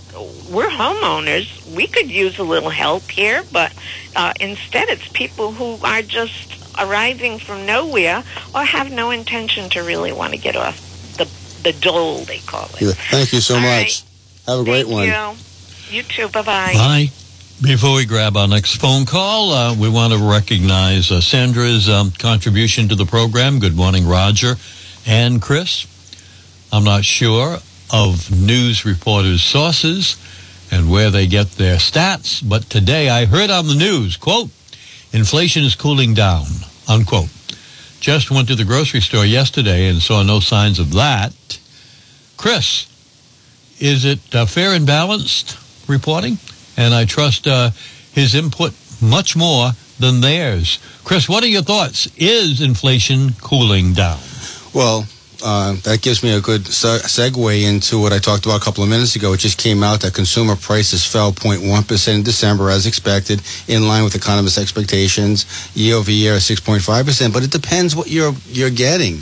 [0.50, 3.74] we're homeowners, we could use a little help here, but
[4.16, 9.82] uh, instead it's people who are just arriving from nowhere or have no intention to
[9.82, 10.91] really want to get off
[11.64, 12.82] the the dole they call it.
[12.82, 14.04] Yeah, Thank you so All much.
[14.48, 15.08] Have a great Thank one.
[15.08, 15.98] You.
[15.98, 16.28] you too.
[16.30, 16.74] Bye bye.
[16.74, 17.10] Bye.
[17.62, 22.10] Before we grab our next phone call, uh, we want to recognize uh, Sandra's um,
[22.12, 23.60] contribution to the program.
[23.60, 24.56] Good morning, Roger
[25.06, 25.86] and Chris.
[26.74, 27.58] I'm not sure
[27.94, 30.18] of news reporters' sources
[30.72, 34.50] and where they get their stats, but today I heard on the news, quote,
[35.12, 36.46] inflation is cooling down,
[36.88, 37.30] unquote.
[38.02, 41.60] Just went to the grocery store yesterday and saw no signs of that.
[42.36, 42.88] Chris,
[43.80, 45.56] is it uh, fair and balanced
[45.88, 46.40] reporting?
[46.76, 47.70] And I trust uh,
[48.12, 50.80] his input much more than theirs.
[51.04, 52.08] Chris, what are your thoughts?
[52.18, 54.20] Is inflation cooling down?
[54.74, 55.06] Well,
[55.44, 58.84] uh, that gives me a good se- segue into what I talked about a couple
[58.84, 59.34] of minutes ago.
[59.34, 64.04] It just came out that consumer prices fell 0.1% in December as expected, in line
[64.04, 65.46] with economists' expectations.
[65.76, 67.34] Year over year, 6.5%.
[67.34, 69.22] But it depends what you're you're getting.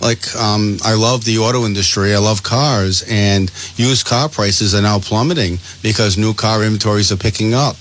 [0.00, 2.14] Like, um, I love the auto industry.
[2.14, 7.16] I love cars, and used car prices are now plummeting because new car inventories are
[7.16, 7.76] picking up.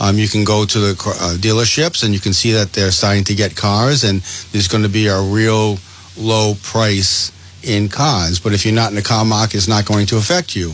[0.00, 3.24] Um, you can go to the uh, dealerships and you can see that they're starting
[3.24, 4.20] to get cars, and
[4.52, 5.78] there's going to be a real
[6.18, 8.38] low price in cars.
[8.38, 10.72] But if you're not in the car market, it's not going to affect you.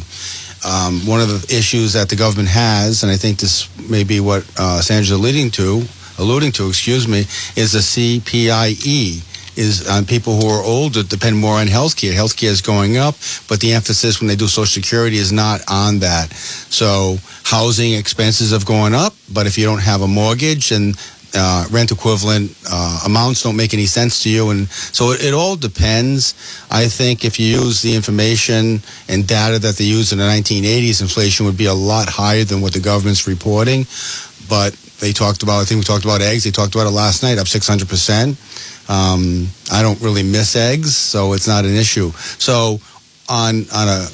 [0.66, 4.20] Um, one of the issues that the government has, and I think this may be
[4.20, 5.83] what uh, Sandra's alluding to,
[6.18, 7.20] alluding to, excuse me,
[7.57, 9.22] is the CPI-E.
[9.57, 12.12] Is on people who are older depend more on health care.
[12.12, 13.14] Health care is going up,
[13.48, 16.33] but the emphasis when they do Social Security is not on that.
[16.33, 20.96] So housing expenses have gone up, but if you don't have a mortgage and
[21.34, 24.50] uh, rent equivalent uh, amounts don't make any sense to you.
[24.50, 26.34] And so it, it all depends.
[26.70, 31.00] I think if you use the information and data that they used in the 1980s,
[31.00, 33.86] inflation would be a lot higher than what the government's reporting.
[34.48, 36.44] But they talked about, I think we talked about eggs.
[36.44, 38.36] They talked about it last night, up 600%.
[38.88, 42.10] Um, I don't really miss eggs, so it's not an issue.
[42.12, 42.80] So
[43.28, 44.06] on, on a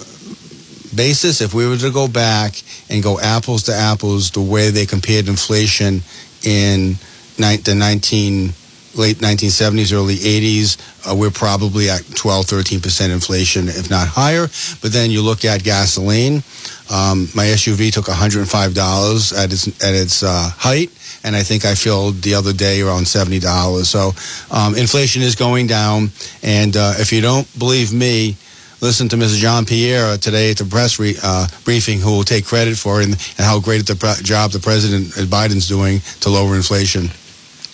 [0.94, 2.54] basis, if we were to go back
[2.88, 6.02] and go apples to apples, the way they compared inflation
[6.44, 6.96] in
[7.40, 8.52] ni- the 19
[8.96, 10.76] late 1970s, early 80s,
[11.08, 14.48] uh, we're probably at 12, 13% inflation, if not higher.
[14.82, 16.42] But then you look at gasoline.
[16.90, 20.90] Um, my SUV took $105 at its at its uh, height,
[21.22, 23.40] and I think I filled the other day around $70.
[23.84, 24.10] So
[24.50, 26.10] um, inflation is going down,
[26.42, 28.36] and uh, if you don't believe me,
[28.80, 29.36] listen to Mrs.
[29.36, 33.14] Jean-Pierre today at the press re, uh, briefing, who will take credit for it and,
[33.38, 37.08] and how great the pre- job the President Biden's doing to lower inflation.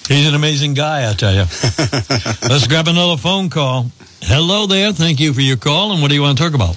[0.08, 1.40] He's an amazing guy, I tell you.
[2.48, 3.90] Let's grab another phone call.
[4.22, 4.92] Hello there.
[4.92, 5.92] Thank you for your call.
[5.92, 6.76] And what do you want to talk about?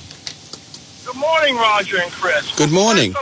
[1.05, 2.55] Good morning, Roger and Chris.
[2.55, 3.13] Good morning.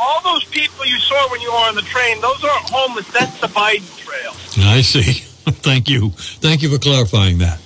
[0.00, 3.08] All those people you saw when you were on the train, those aren't homeless.
[3.12, 4.32] That's the Biden trail.
[4.66, 5.02] I see.
[5.62, 6.10] Thank you.
[6.10, 7.60] Thank you for clarifying that.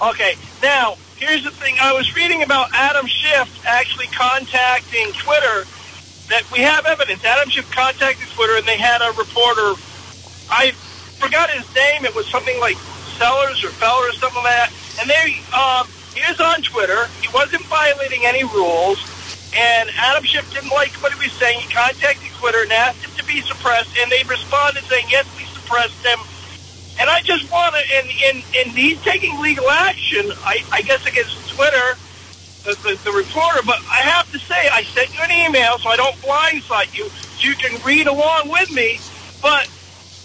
[0.00, 1.74] Okay, now, here's the thing.
[1.80, 5.66] I was reading about Adam Schiff actually contacting Twitter
[6.28, 7.24] that we have evidence.
[7.24, 9.74] Adam Schiff contacted Twitter and they had a reporter.
[10.50, 10.72] I
[11.18, 12.04] forgot his name.
[12.04, 12.76] It was something like
[13.18, 14.72] Sellers or Feller or something like that.
[15.00, 17.06] And they, um, he is on Twitter.
[17.20, 18.98] He wasn't violating any rules.
[19.56, 21.60] And Adam Schiff didn't like what he was saying.
[21.60, 23.90] He contacted Twitter and asked him to be suppressed.
[24.00, 26.18] And they responded saying, yes, we suppressed him.
[27.00, 31.06] And I just want to, and, and, and he's taking legal action, I, I guess,
[31.06, 31.96] against Twitter,
[32.64, 33.62] the, the, the reporter.
[33.64, 37.08] But I have to say, I sent you an email so I don't blindside you,
[37.08, 38.98] so you can read along with me.
[39.40, 39.70] But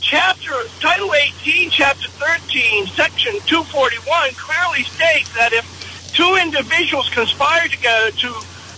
[0.04, 5.66] chapter, Title 18, Chapter 13, Section 241 clearly states that if
[6.14, 8.30] two individuals conspire together to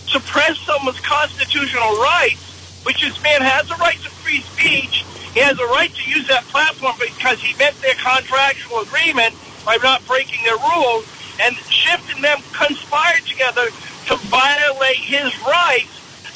[0.08, 2.40] suppress someone's constitutional rights,
[2.86, 5.04] which this man has a right to free speech.
[5.34, 9.34] He has a right to use that platform because he met their contractual agreement
[9.66, 11.04] by not breaking their rules.
[11.42, 13.68] And Schiff and them conspired together
[14.08, 15.92] to violate his rights.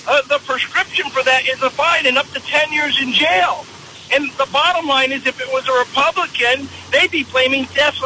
[0.08, 3.64] Uh, the prescription for that is a fine and up to 10 years in jail.
[4.12, 7.98] And the bottom line is, if it was a Republican, they'd be blaming death.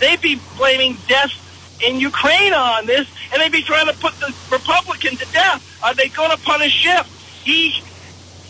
[0.00, 1.32] They'd be blaming death
[1.82, 5.62] in Ukraine on this, and they'd be trying to put the Republican to death.
[5.82, 7.06] Are they going to punish Schiff?
[7.44, 7.80] He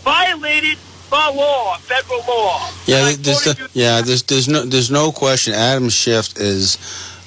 [0.03, 0.79] violated
[1.11, 2.71] the law, federal law.
[2.87, 4.01] Yeah, there's, yeah.
[4.01, 5.55] There's there's no there's no question.
[5.55, 6.77] Adam Schiff is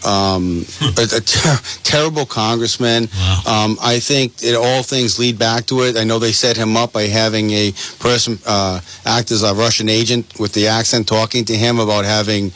[0.05, 3.09] um, a, a ter- terrible congressman.
[3.13, 3.41] Wow.
[3.65, 5.97] Um, I think it, all things lead back to it.
[5.97, 9.89] I know they set him up by having a person uh, act as a Russian
[9.89, 12.51] agent with the accent talking to him about having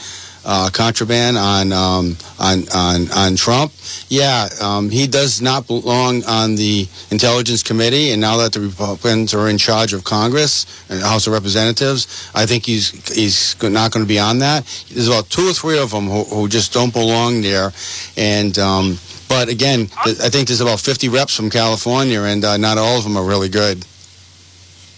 [0.45, 3.71] uh, contraband on um, on on on Trump.
[4.09, 9.33] Yeah, um, he does not belong on the Intelligence Committee, and now that the Republicans
[9.33, 14.05] are in charge of Congress and House of Representatives, I think he's he's not going
[14.05, 14.65] to be on that.
[14.89, 17.71] There's about two or three of them who, who just don't belong there,
[18.17, 18.57] and.
[18.57, 18.97] Um,
[19.29, 23.03] but again, I think there's about 50 reps from California, and uh, not all of
[23.03, 23.83] them are really good.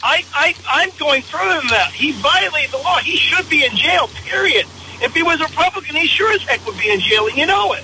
[0.04, 1.92] I, I, I'm going than that.
[1.94, 2.98] He violated the law.
[2.98, 4.66] He should be in jail, period.
[5.06, 7.46] If he was a Republican, he sure as heck would be in jail, and you
[7.46, 7.84] know it.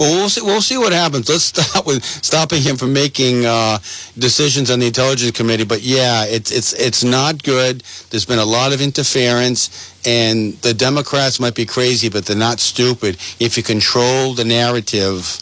[0.00, 0.42] Well, we'll see.
[0.42, 1.28] We'll see what happens.
[1.28, 3.78] Let's stop with stopping him from making uh,
[4.18, 5.64] decisions on the intelligence committee.
[5.64, 7.84] But yeah, it's it's it's not good.
[8.10, 12.58] There's been a lot of interference, and the Democrats might be crazy, but they're not
[12.58, 13.16] stupid.
[13.38, 15.40] If you control the narrative,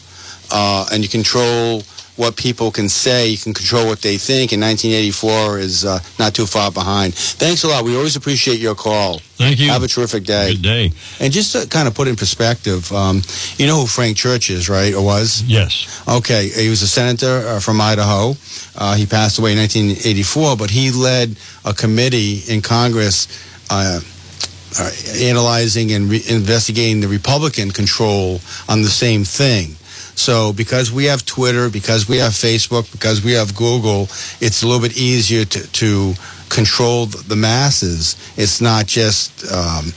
[0.51, 1.81] uh, and you control
[2.15, 4.51] what people can say, you can control what they think.
[4.53, 7.13] And 1984 is uh, not too far behind.
[7.13, 7.83] Thanks a lot.
[7.83, 9.19] We always appreciate your call.
[9.37, 9.69] Thank you.
[9.69, 10.53] Have a terrific day.
[10.53, 10.91] Good day.
[11.19, 13.21] And just to kind of put in perspective, um,
[13.57, 14.93] you know who Frank Church is, right?
[14.93, 15.43] Or was?
[15.43, 16.03] Yes.
[16.07, 18.35] Okay, he was a senator uh, from Idaho.
[18.77, 23.27] Uh, he passed away in 1984, but he led a committee in Congress
[23.69, 23.99] uh,
[24.79, 29.75] uh, analyzing and re- investigating the Republican control on the same thing.
[30.15, 34.03] So, because we have Twitter, because we have Facebook, because we have Google,
[34.39, 36.13] it's a little bit easier to, to
[36.49, 38.15] control the masses.
[38.37, 39.51] It's not just.
[39.51, 39.93] Um,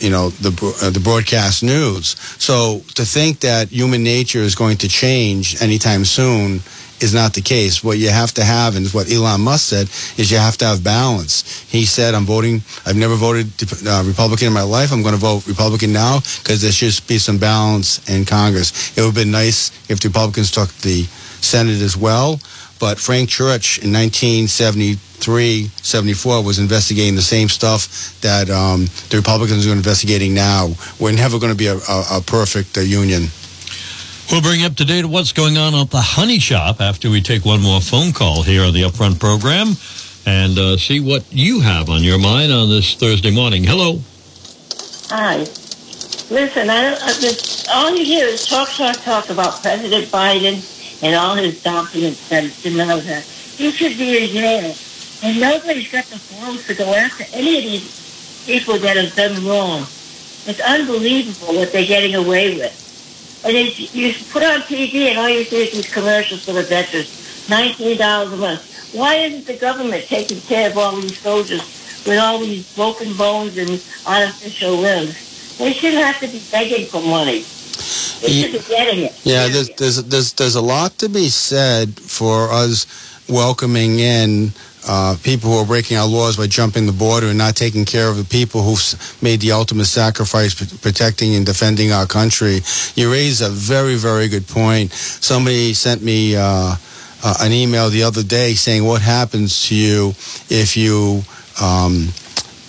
[0.00, 0.50] you know the
[0.82, 2.16] uh, the broadcast news.
[2.42, 6.60] So to think that human nature is going to change anytime soon
[7.02, 7.82] is not the case.
[7.82, 9.88] What you have to have, and what Elon Musk said,
[10.18, 11.64] is you have to have balance.
[11.68, 12.62] He said, "I'm voting.
[12.86, 13.46] I've never voted
[13.86, 14.92] uh, Republican in my life.
[14.92, 18.96] I'm going to vote Republican now because there should be some balance in Congress.
[18.96, 21.04] It would have been nice if the Republicans took the
[21.40, 22.40] Senate as well."
[22.82, 29.68] But Frank Church in 1973, 74 was investigating the same stuff that um, the Republicans
[29.68, 30.74] are investigating now.
[30.98, 33.28] We're never going to be a, a, a perfect uh, union.
[34.32, 37.20] We'll bring you up to date what's going on at the Honey Shop after we
[37.20, 39.76] take one more phone call here on the Upfront program
[40.24, 43.62] and uh, see what you have on your mind on this Thursday morning.
[43.62, 44.00] Hello.
[45.10, 45.40] Hi.
[46.32, 50.64] Listen, I I just, all you hear is talk, talk, talk about President Biden
[51.02, 53.24] and all his documents that and all that.
[53.24, 54.74] He should be in jail.
[55.22, 59.44] And nobody's got the balls to go after any of these people that have done
[59.46, 59.82] wrong.
[60.46, 62.81] It's unbelievable what they're getting away with.
[63.44, 66.62] And it's, you put on TV and all you see is these commercials for the
[66.62, 67.08] veterans.
[67.48, 68.94] $19 a month.
[68.94, 71.62] Why isn't the government taking care of all these soldiers
[72.06, 73.70] with all these broken bones and
[74.06, 75.58] artificial limbs?
[75.58, 77.44] They shouldn't have to be begging for money.
[78.20, 79.20] They should be getting it.
[79.24, 82.86] Yeah, there's, there's there's there's a lot to be said for us
[83.28, 84.52] welcoming in
[84.86, 88.08] uh, people who are breaking our laws by jumping the border and not taking care
[88.08, 92.60] of the people who've made the ultimate sacrifice protecting and defending our country.
[92.94, 94.92] You raise a very very good point.
[94.92, 96.76] Somebody sent me uh,
[97.24, 100.08] uh, an email the other day saying, "What happens to you
[100.48, 101.22] if you?"
[101.60, 102.08] Um,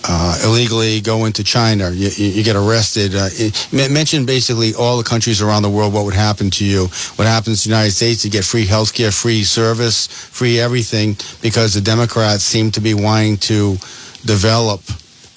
[0.06, 3.14] uh, illegally go into China, you, you, get arrested.
[3.14, 3.92] Uh, it men-
[4.26, 5.94] basically all the countries around the world.
[5.94, 6.88] What would happen to you?
[7.16, 8.24] What happens to the United States?
[8.24, 12.92] You get free health care, free service, free everything because the Democrats seem to be
[12.92, 13.76] wanting to
[14.24, 14.82] develop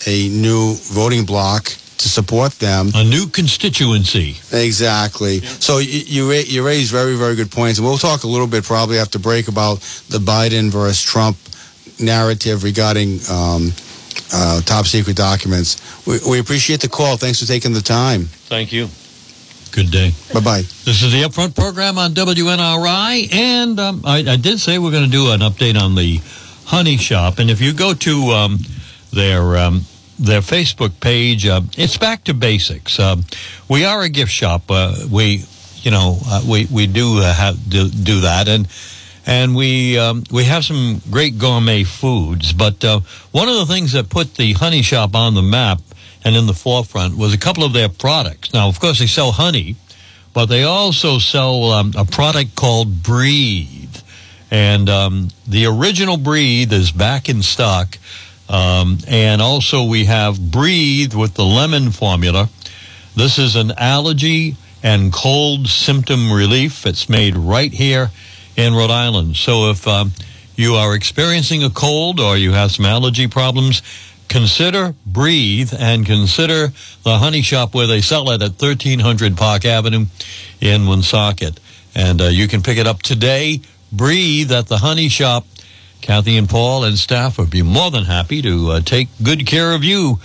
[0.05, 1.65] a new voting bloc
[1.97, 2.91] to support them.
[2.93, 4.35] A new constituency.
[4.51, 5.39] Exactly.
[5.39, 8.65] So you you, you raise very very good points, and we'll talk a little bit
[8.65, 11.37] probably after break about the Biden versus Trump
[11.99, 13.71] narrative regarding um,
[14.33, 16.05] uh, top secret documents.
[16.05, 17.17] We, we appreciate the call.
[17.17, 18.23] Thanks for taking the time.
[18.25, 18.87] Thank you.
[19.71, 20.11] Good day.
[20.33, 20.61] Bye bye.
[20.85, 25.03] This is the Upfront program on WNRI, and um, I, I did say we're going
[25.05, 26.19] to do an update on the
[26.65, 27.39] Honey Shop.
[27.39, 28.59] And if you go to um,
[29.11, 29.81] their um,
[30.17, 32.99] their Facebook page, uh, it's back to basics.
[32.99, 33.25] Um,
[33.69, 34.63] we are a gift shop.
[34.69, 35.45] Uh, we,
[35.75, 38.67] you know, uh, we we do uh, have do, do that, and
[39.27, 42.53] and we um, we have some great gourmet foods.
[42.53, 43.01] But uh,
[43.31, 45.81] one of the things that put the honey shop on the map
[46.23, 48.53] and in the forefront was a couple of their products.
[48.53, 49.75] Now, of course, they sell honey,
[50.33, 53.97] but they also sell um, a product called Breathe,
[54.49, 57.99] and um, the original Breathe is back in stock.
[58.49, 62.47] Um, and also we have Breathe with the lemon formula.
[63.13, 66.85] This is an allergy and cold symptom relief.
[66.85, 68.09] It's made right here
[68.57, 69.37] in Rhode Island.
[69.37, 70.11] So if um,
[70.55, 73.81] you are experiencing a cold or you have some allergy problems,
[74.27, 80.07] consider Breathe and consider the honey shop where they sell it at 1300 Park Avenue
[80.59, 81.59] in Woonsocket.
[81.95, 83.61] And uh, you can pick it up today.
[83.91, 85.45] Breathe at the honey shop.
[86.01, 89.73] Kathy and Paul and staff would be more than happy to uh, take good care
[89.73, 90.19] of you.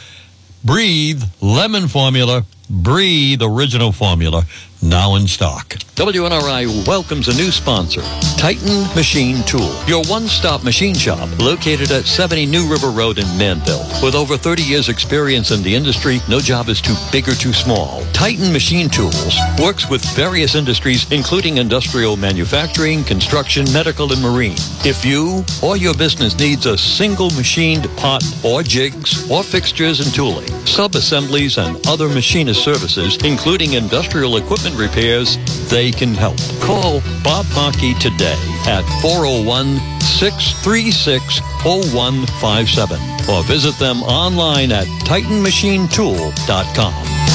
[0.64, 2.44] Breathe lemon formula.
[2.68, 4.44] Breathe original formula
[4.82, 5.76] now in stock.
[5.94, 8.02] WNRI welcomes a new sponsor,
[8.36, 13.86] Titan Machine Tool, your one-stop machine shop located at 70 New River Road in Manville.
[14.02, 17.52] With over 30 years experience in the industry, no job is too big or too
[17.52, 18.02] small.
[18.12, 24.56] Titan Machine Tools works with various industries including industrial manufacturing, construction, medical, and marine.
[24.84, 30.12] If you or your business needs a single machined pot or jigs or fixtures and
[30.12, 36.38] tooling, sub-assemblies and other machinist services, including industrial equipment repairs, they can help.
[36.60, 43.00] Call Bob Hockey today at 401 636 0157
[43.30, 47.31] or visit them online at TitanMachineTool.com.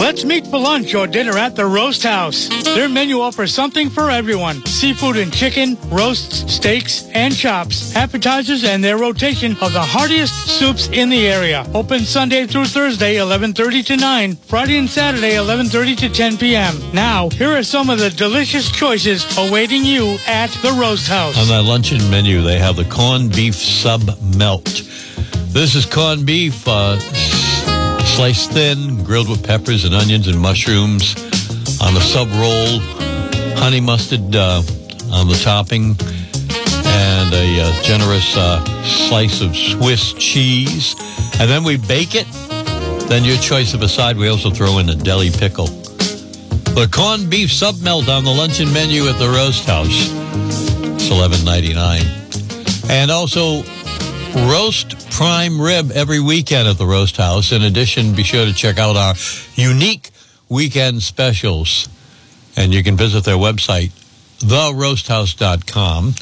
[0.00, 2.48] Let's meet for lunch or dinner at the Roast House.
[2.64, 4.64] Their menu offers something for everyone.
[4.64, 10.88] Seafood and chicken, roasts, steaks, and chops, appetizers, and their rotation of the heartiest soups
[10.88, 11.66] in the area.
[11.74, 14.36] Open Sunday through Thursday, 11.30 to 9.
[14.36, 16.74] Friday and Saturday, 11.30 to 10 p.m.
[16.94, 21.38] Now, here are some of the delicious choices awaiting you at the Roast House.
[21.38, 24.64] On that luncheon menu, they have the corned beef sub melt.
[25.52, 26.98] This is corned beef, uh,
[28.06, 31.14] sliced thin, grilled with peppers and onions and mushrooms
[31.80, 32.78] on a sub roll,
[33.58, 34.62] honey mustard uh,
[35.12, 35.96] on the topping,
[36.84, 40.94] and a uh, generous uh, slice of Swiss cheese.
[41.40, 42.26] And then we bake it.
[43.08, 45.66] Then your choice of a side, we also throw in a deli pickle.
[45.66, 50.10] The corned beef sub melt on the luncheon menu at the Roast House.
[50.94, 52.04] It's eleven ninety nine,
[52.88, 53.62] and also
[54.34, 57.52] roast prime rib every weekend at the Roast House.
[57.52, 59.14] In addition, be sure to check out our
[59.54, 60.10] unique
[60.48, 61.88] weekend specials.
[62.56, 63.90] And you can visit their website,
[64.38, 66.14] theroasthouse.com.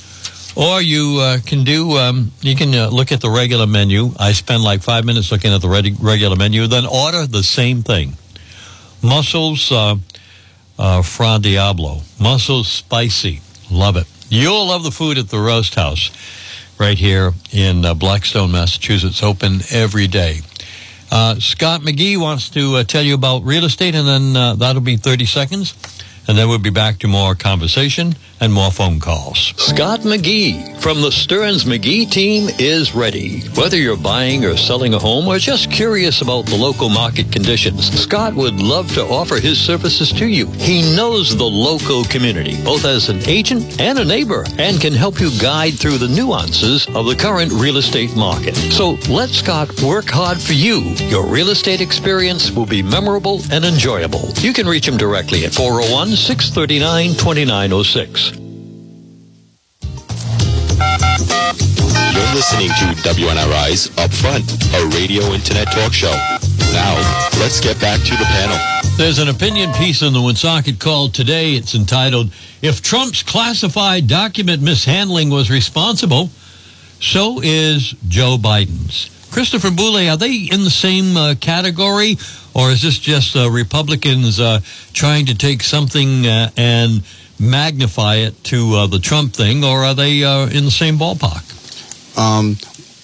[0.57, 4.11] Or you uh, can do, um, you can uh, look at the regular menu.
[4.19, 7.83] I spend like five minutes looking at the reg- regular menu, then order the same
[7.83, 8.15] thing.
[9.03, 9.97] Mussels uh,
[10.79, 12.03] uh, Fra Diablo.
[12.21, 13.41] Mussels spicy.
[13.71, 14.07] Love it.
[14.29, 16.11] You'll love the food at the Roast House
[16.79, 20.41] right here in uh, Blackstone, Massachusetts, open every day.
[21.11, 24.83] Uh, Scott McGee wants to uh, tell you about real estate, and then uh, that'll
[24.83, 25.75] be 30 seconds.
[26.29, 29.55] And then we'll be back to more conversation and more phone calls.
[29.57, 33.41] Scott McGee from the Stearns McGee team is ready.
[33.57, 37.91] Whether you're buying or selling a home or just curious about the local market conditions,
[37.99, 40.47] Scott would love to offer his services to you.
[40.53, 45.21] He knows the local community, both as an agent and a neighbor, and can help
[45.21, 48.55] you guide through the nuances of the current real estate market.
[48.55, 50.81] So let Scott work hard for you.
[51.09, 54.29] Your real estate experience will be memorable and enjoyable.
[54.37, 58.33] You can reach him directly at 401 639 2906.
[62.13, 66.13] You're listening to WNRI's Upfront, a radio internet talk show.
[66.73, 66.97] Now,
[67.39, 68.59] let's get back to the panel.
[68.97, 71.53] There's an opinion piece in the Woonsocket Call today.
[71.55, 76.31] It's entitled, If Trump's classified document mishandling was responsible,
[77.01, 79.18] so is Joe Biden's.
[79.31, 82.17] Christopher Boulay, are they in the same uh, category,
[82.55, 84.61] or is this just uh, Republicans uh,
[84.93, 87.03] trying to take something uh, and
[87.39, 91.45] magnify it to uh, the Trump thing, or are they uh, in the same ballpark?
[92.19, 92.57] Um,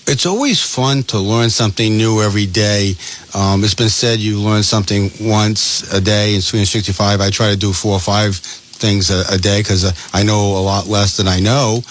[0.06, 2.94] it's always fun to learn something new every day.
[3.34, 7.20] Um, it's been said you learn something once a day in 365.
[7.20, 10.62] I try to do four or five things a, a day because I know a
[10.62, 11.82] lot less than I know.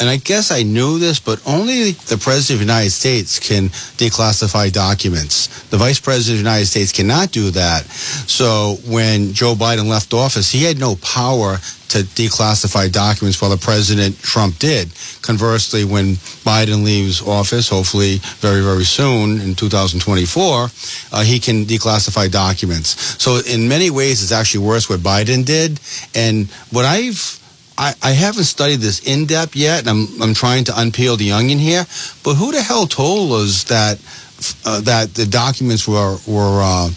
[0.00, 3.68] And I guess I knew this, but only the President of the United States can
[4.00, 5.68] declassify documents.
[5.68, 7.84] The Vice President of the United States cannot do that.
[7.84, 11.58] So when Joe Biden left office, he had no power
[11.90, 14.88] to declassify documents while the President Trump did.
[15.20, 16.14] Conversely, when
[16.46, 20.68] Biden leaves office, hopefully very, very soon in 2024,
[21.12, 23.20] uh, he can declassify documents.
[23.22, 25.78] So in many ways, it's actually worse what Biden did.
[26.14, 27.36] And what I've
[27.80, 31.32] I, I haven't studied this in depth yet, and I'm I'm trying to unpeel the
[31.32, 31.86] onion here.
[32.22, 33.98] But who the hell told us that
[34.66, 36.90] uh, that the documents were were uh,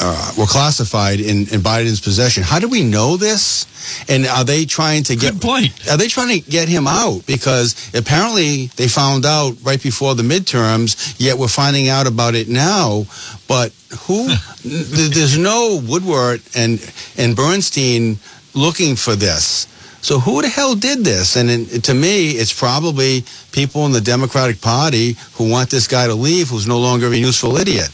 [0.00, 2.42] uh, were classified in, in Biden's possession?
[2.42, 3.66] How do we know this?
[4.08, 5.88] And are they trying to get Good point.
[5.90, 7.26] Are they trying to get him out?
[7.26, 11.14] Because apparently they found out right before the midterms.
[11.18, 13.04] Yet we're finding out about it now.
[13.48, 13.72] But
[14.06, 14.28] who?
[14.64, 16.80] there's no Woodward and
[17.18, 18.16] and Bernstein
[18.54, 19.66] looking for this.
[20.02, 21.36] So who the hell did this?
[21.36, 26.08] And in, to me, it's probably people in the Democratic Party who want this guy
[26.08, 27.88] to leave, who's no longer a useful idiot.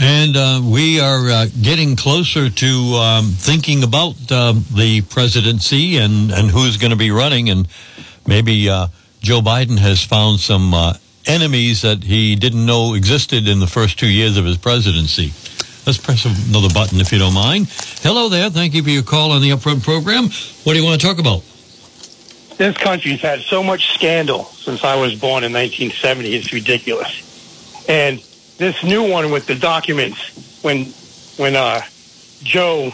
[0.00, 6.32] And uh, we are uh, getting closer to um, thinking about um, the presidency and,
[6.32, 7.50] and who's going to be running.
[7.50, 7.68] And
[8.26, 8.88] maybe uh,
[9.20, 10.94] Joe Biden has found some uh,
[11.26, 15.32] enemies that he didn't know existed in the first two years of his presidency.
[15.84, 17.66] Let's press another button if you don't mind.
[18.02, 18.50] Hello there.
[18.50, 20.24] Thank you for your call on the Upfront program.
[20.62, 21.42] What do you want to talk about?
[22.56, 26.34] This country's had so much scandal since I was born in 1970.
[26.34, 27.86] It's ridiculous.
[27.88, 28.22] And
[28.58, 30.84] this new one with the documents, when
[31.36, 31.80] when uh,
[32.44, 32.92] Joe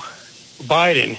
[0.63, 1.17] Biden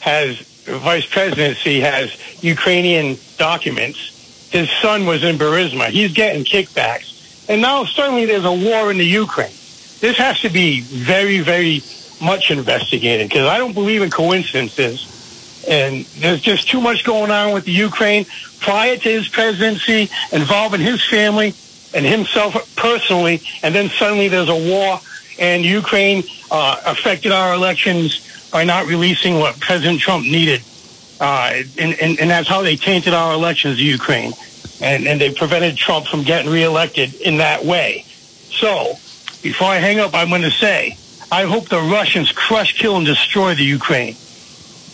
[0.00, 4.50] has vice presidency has Ukrainian documents.
[4.50, 5.86] His son was in Burisma.
[5.86, 9.54] He's getting kickbacks, and now suddenly there's a war in the Ukraine.
[10.02, 11.80] This has to be very, very
[12.20, 15.64] much investigated because I don't believe in coincidences.
[15.68, 18.26] And there's just too much going on with the Ukraine
[18.58, 21.54] prior to his presidency, involving his family
[21.94, 24.98] and himself personally, and then suddenly there's a war,
[25.38, 30.62] and Ukraine uh, affected our elections by not releasing what President Trump needed,
[31.20, 34.32] uh, and, and, and that's how they tainted our elections, Ukraine,
[34.80, 38.04] and and they prevented Trump from getting reelected in that way.
[38.50, 38.98] So,
[39.42, 40.96] before I hang up, I'm going to say,
[41.30, 44.16] I hope the Russians crush, kill, and destroy the Ukraine.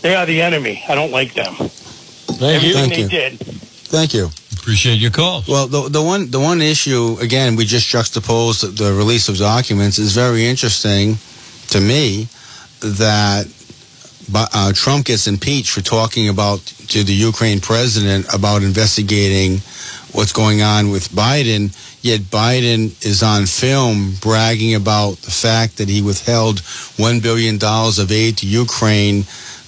[0.03, 0.82] They are the enemy.
[0.88, 1.55] I don't like them.
[1.55, 3.09] Thank Everything Thank they you.
[3.09, 3.40] did.
[3.40, 4.30] Thank you.
[4.53, 5.42] Appreciate your call.
[5.49, 9.38] Well, the the one the one issue again we just juxtaposed the, the release of
[9.38, 11.16] documents is very interesting
[11.68, 12.28] to me
[12.80, 13.46] that
[14.34, 19.59] uh, Trump gets impeached for talking about to the Ukraine president about investigating
[20.12, 21.72] what's going on with Biden.
[22.01, 26.61] Yet Biden is on film bragging about the fact that he withheld
[26.96, 29.24] one billion dollars of aid to Ukraine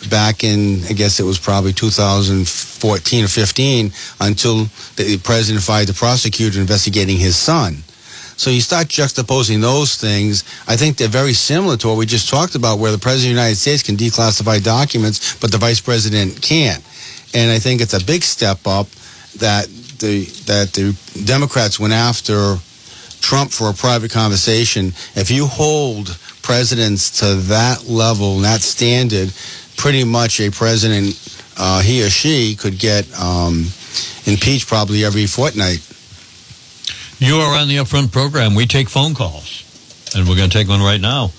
[0.09, 4.65] back in, I guess it was probably 2014 or 15, until
[4.97, 7.83] the president fired the prosecutor investigating his son.
[8.37, 10.45] So you start juxtaposing those things.
[10.67, 13.37] I think they're very similar to what we just talked about, where the president of
[13.37, 16.83] the United States can declassify documents, but the vice president can't.
[17.35, 18.87] And I think it's a big step up
[19.37, 19.69] that
[20.01, 22.57] the that the Democrats went after
[23.21, 24.89] Trump for a private conversation.
[25.15, 29.33] If you hold presidents to that level, that standard,
[29.77, 31.15] pretty much a president,
[31.57, 33.67] uh, he or she, could get um,
[34.27, 35.87] impeached probably every fortnight.
[37.19, 38.55] You are on the Upfront program.
[38.55, 39.63] We take phone calls,
[40.17, 41.31] and we're going to take one right now.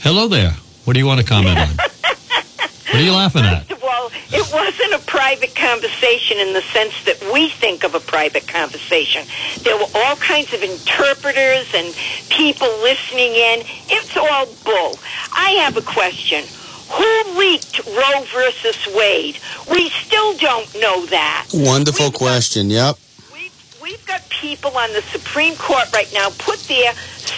[0.00, 0.56] Hello there.
[0.84, 1.68] What do you want to comment on?
[1.68, 3.79] What are you laughing at?
[4.00, 8.46] All, it wasn't a private conversation in the sense that we think of a private
[8.48, 9.26] conversation.
[9.62, 11.94] There were all kinds of interpreters and
[12.30, 13.60] people listening in.
[13.88, 14.98] It's all bull.
[15.32, 16.44] I have a question.
[16.92, 19.38] Who leaked Roe versus Wade?
[19.70, 21.46] We still don't know that.
[21.52, 22.70] Wonderful We've got- question.
[22.70, 22.96] Yep.
[23.34, 26.94] We've, we've got people on the Supreme Court right now put there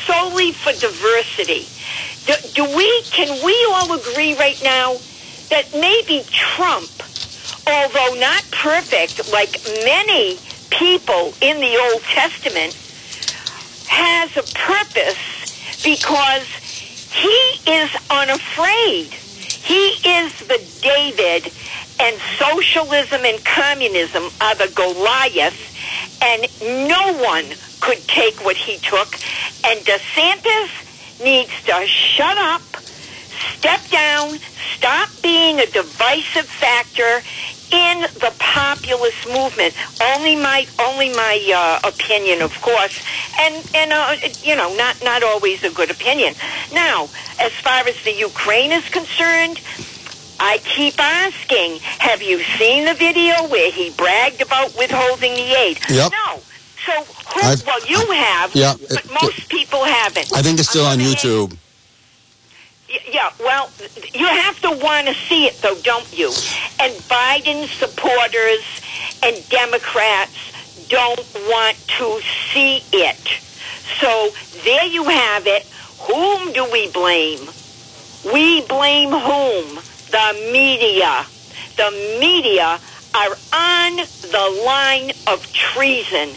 [0.06, 1.66] solely for diversity.
[2.26, 4.94] Do, do we, can we all agree right now
[5.52, 6.88] that maybe Trump,
[7.68, 10.40] although not perfect like many
[10.70, 12.72] people in the Old Testament,
[13.84, 15.20] has a purpose
[15.84, 16.48] because
[17.12, 17.38] he
[17.70, 19.12] is unafraid.
[19.60, 21.52] He is the David,
[22.00, 25.60] and socialism and communism are the Goliath,
[26.22, 26.48] and
[26.88, 27.44] no one
[27.80, 29.20] could take what he took.
[29.64, 32.62] And DeSantis needs to shut up,
[33.58, 34.38] step down,
[34.76, 37.22] stop being a divisive factor
[37.72, 39.74] in the populist movement.
[40.00, 43.02] Only my only my uh, opinion, of course,
[43.38, 46.34] and and uh, you know, not not always a good opinion.
[46.72, 47.04] Now,
[47.40, 49.60] as far as the Ukraine is concerned.
[50.44, 55.78] I keep asking, have you seen the video where he bragged about withholding the aid?
[55.88, 56.10] Yep.
[56.10, 56.40] No.
[56.84, 60.32] So, who, well, you have, Yeah, but most people haven't.
[60.34, 61.56] I think it's still on I'm gonna ask- YouTube.
[63.10, 63.70] Yeah, well,
[64.14, 66.28] you have to want to see it, though, don't you?
[66.80, 68.64] And Biden supporters
[69.24, 70.36] and Democrats
[70.88, 72.20] don't want to
[72.52, 73.40] see it.
[74.00, 74.30] So
[74.64, 75.64] there you have it.
[76.00, 77.50] Whom do we blame?
[78.24, 79.80] We blame whom?
[80.10, 81.26] The media.
[81.76, 81.90] the
[82.20, 82.80] media
[83.14, 86.36] are on the line of treason.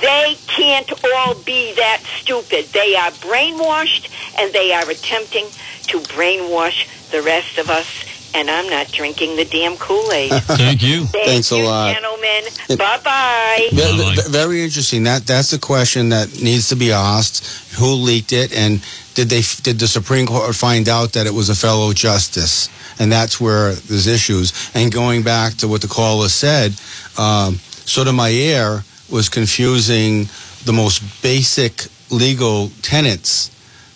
[0.00, 2.66] They can't all be that stupid.
[2.66, 5.46] They are brainwashed and they are attempting
[5.88, 7.86] to brainwash the rest of us.
[8.34, 10.30] And I'm not drinking the damn Kool Aid.
[10.42, 11.06] Thank you.
[11.06, 11.94] Thank Thanks a lot.
[11.94, 12.44] gentlemen.
[12.78, 13.68] Bye bye.
[13.72, 15.04] Ve- ve- Very interesting.
[15.04, 17.46] That that's the question that needs to be asked.
[17.78, 18.82] Who leaked it, and
[19.14, 22.68] did they did the Supreme Court find out that it was a fellow justice?
[22.98, 24.52] And that's where there's issues.
[24.74, 26.72] And going back to what the caller said,
[27.16, 27.54] um,
[27.86, 30.28] Sotomayor was confusing
[30.64, 33.52] the most basic legal tenets.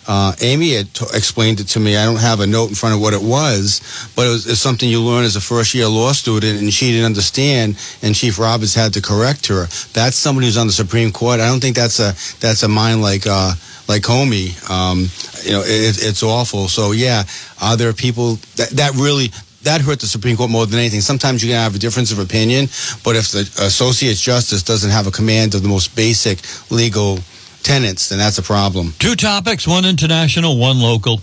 [0.07, 1.95] Uh, Amy had t- explained it to me.
[1.95, 3.81] I don't have a note in front of what it was,
[4.15, 6.91] but it was it's something you learn as a first year law student, and she
[6.91, 9.67] didn't understand, and Chief Roberts had to correct her.
[9.93, 11.39] That's somebody who's on the Supreme Court.
[11.39, 13.53] I don't think that's a that's a mind like uh,
[13.87, 14.57] like Comey.
[14.69, 15.07] Um,
[15.45, 16.67] you know, it, it's awful.
[16.67, 17.23] So yeah,
[17.61, 19.31] are there people that that really
[19.63, 21.01] that hurt the Supreme Court more than anything.
[21.01, 22.65] Sometimes you can have a difference of opinion,
[23.03, 26.39] but if the Associate Justice doesn't have a command of the most basic
[26.71, 27.19] legal
[27.63, 28.93] tenets, then that's a problem.
[28.99, 31.21] Two topics, one international, one local.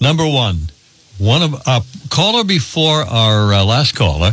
[0.00, 0.68] Number one,
[1.18, 4.32] one of a caller before our uh, last caller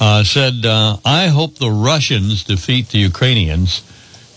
[0.00, 3.82] uh, said, uh, "I hope the Russians defeat the Ukrainians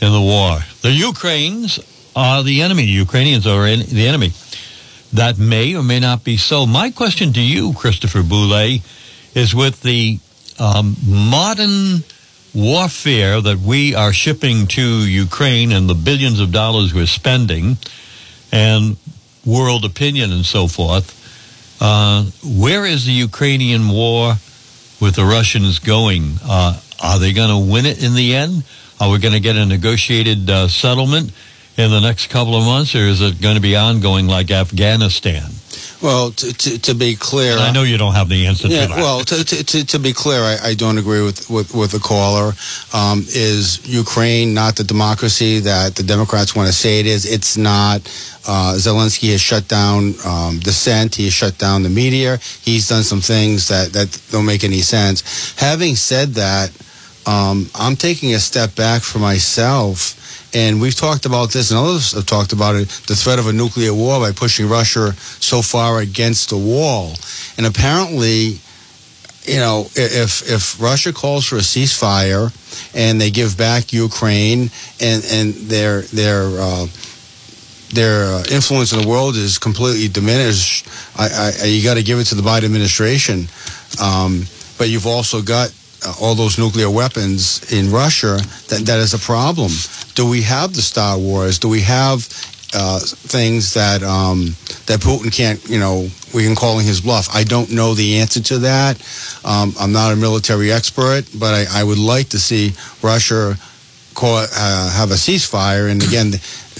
[0.01, 0.59] in the war.
[0.81, 1.79] The Ukrainians
[2.15, 2.85] are the enemy.
[2.85, 4.31] The Ukrainians are in, the enemy.
[5.13, 6.65] That may or may not be so.
[6.65, 8.81] My question to you, Christopher Boulay,
[9.35, 10.19] is with the
[10.59, 12.03] um, modern
[12.53, 17.77] warfare that we are shipping to Ukraine and the billions of dollars we're spending
[18.51, 18.97] and
[19.45, 21.17] world opinion and so forth,
[21.81, 24.35] uh, where is the Ukrainian war
[24.99, 26.35] with the Russians going?
[26.43, 28.63] Uh, are they going to win it in the end?
[28.99, 31.31] Are we going to get a negotiated uh, settlement
[31.77, 35.49] in the next couple of months, or is it going to be ongoing like Afghanistan?
[36.01, 38.87] Well, to, to, to be clear, And I know you don't have the answer yeah,
[38.87, 38.97] to that.
[38.97, 42.53] well, to, to, to, be clear, I, I don't agree with, with, with the caller.
[42.91, 47.31] Um, is Ukraine not the democracy that the Democrats want to say it is?
[47.31, 48.01] It's not.
[48.47, 51.13] Uh, Zelensky has shut down um, dissent.
[51.13, 52.37] He has shut down the media.
[52.63, 55.53] He's done some things that, that don't make any sense.
[55.59, 56.71] Having said that,
[57.27, 60.17] um, I'm taking a step back for myself.
[60.53, 63.53] And we've talked about this, and others have talked about it the threat of a
[63.53, 67.13] nuclear war by pushing Russia so far against the wall.
[67.57, 68.59] And apparently,
[69.43, 72.51] you know, if if Russia calls for a ceasefire
[72.93, 76.87] and they give back Ukraine and and their their uh,
[77.89, 80.87] their uh, influence in the world is completely diminished,
[81.17, 83.47] I, I, you got to give it to the Biden administration.
[84.01, 84.45] Um,
[84.77, 85.71] but you've also got
[86.05, 88.37] uh, all those nuclear weapons in Russia.
[88.69, 89.71] That that is a problem.
[90.15, 91.59] Do we have the Star Wars?
[91.59, 92.27] Do we have
[92.73, 97.27] uh, things that um, that Putin can't, you know, we can call in his bluff.
[97.33, 98.95] I don't know the answer to that.
[99.43, 102.71] Um, I'm not a military expert, but I, I would like to see
[103.01, 103.55] Russia
[104.13, 105.91] call, uh, have a ceasefire.
[105.91, 106.31] And again,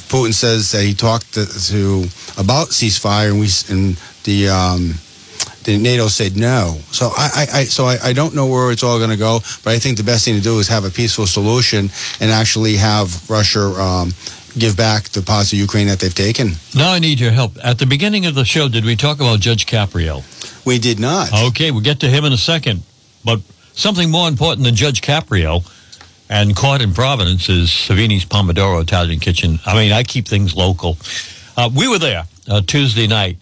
[0.08, 2.04] Putin says that he talked to, to
[2.38, 4.50] about ceasefire, and we and the.
[4.50, 4.96] Um,
[5.64, 6.78] the NATO said no.
[6.92, 9.40] So I, I, I so I, I don't know where it's all going to go,
[9.64, 11.90] but I think the best thing to do is have a peaceful solution
[12.20, 14.12] and actually have Russia um,
[14.58, 16.54] give back the parts of Ukraine that they've taken.
[16.76, 17.54] now I need your help.
[17.64, 20.24] At the beginning of the show, did we talk about Judge Caprio?
[20.66, 21.34] We did not.
[21.34, 22.84] Okay, we'll get to him in a second.
[23.24, 23.42] But
[23.74, 25.64] something more important than Judge Caprio
[26.30, 29.60] and caught in Providence is Savini's Pomodoro Italian Kitchen.
[29.66, 30.98] I mean, I keep things local.
[31.58, 33.38] Uh, we were there uh, Tuesday night,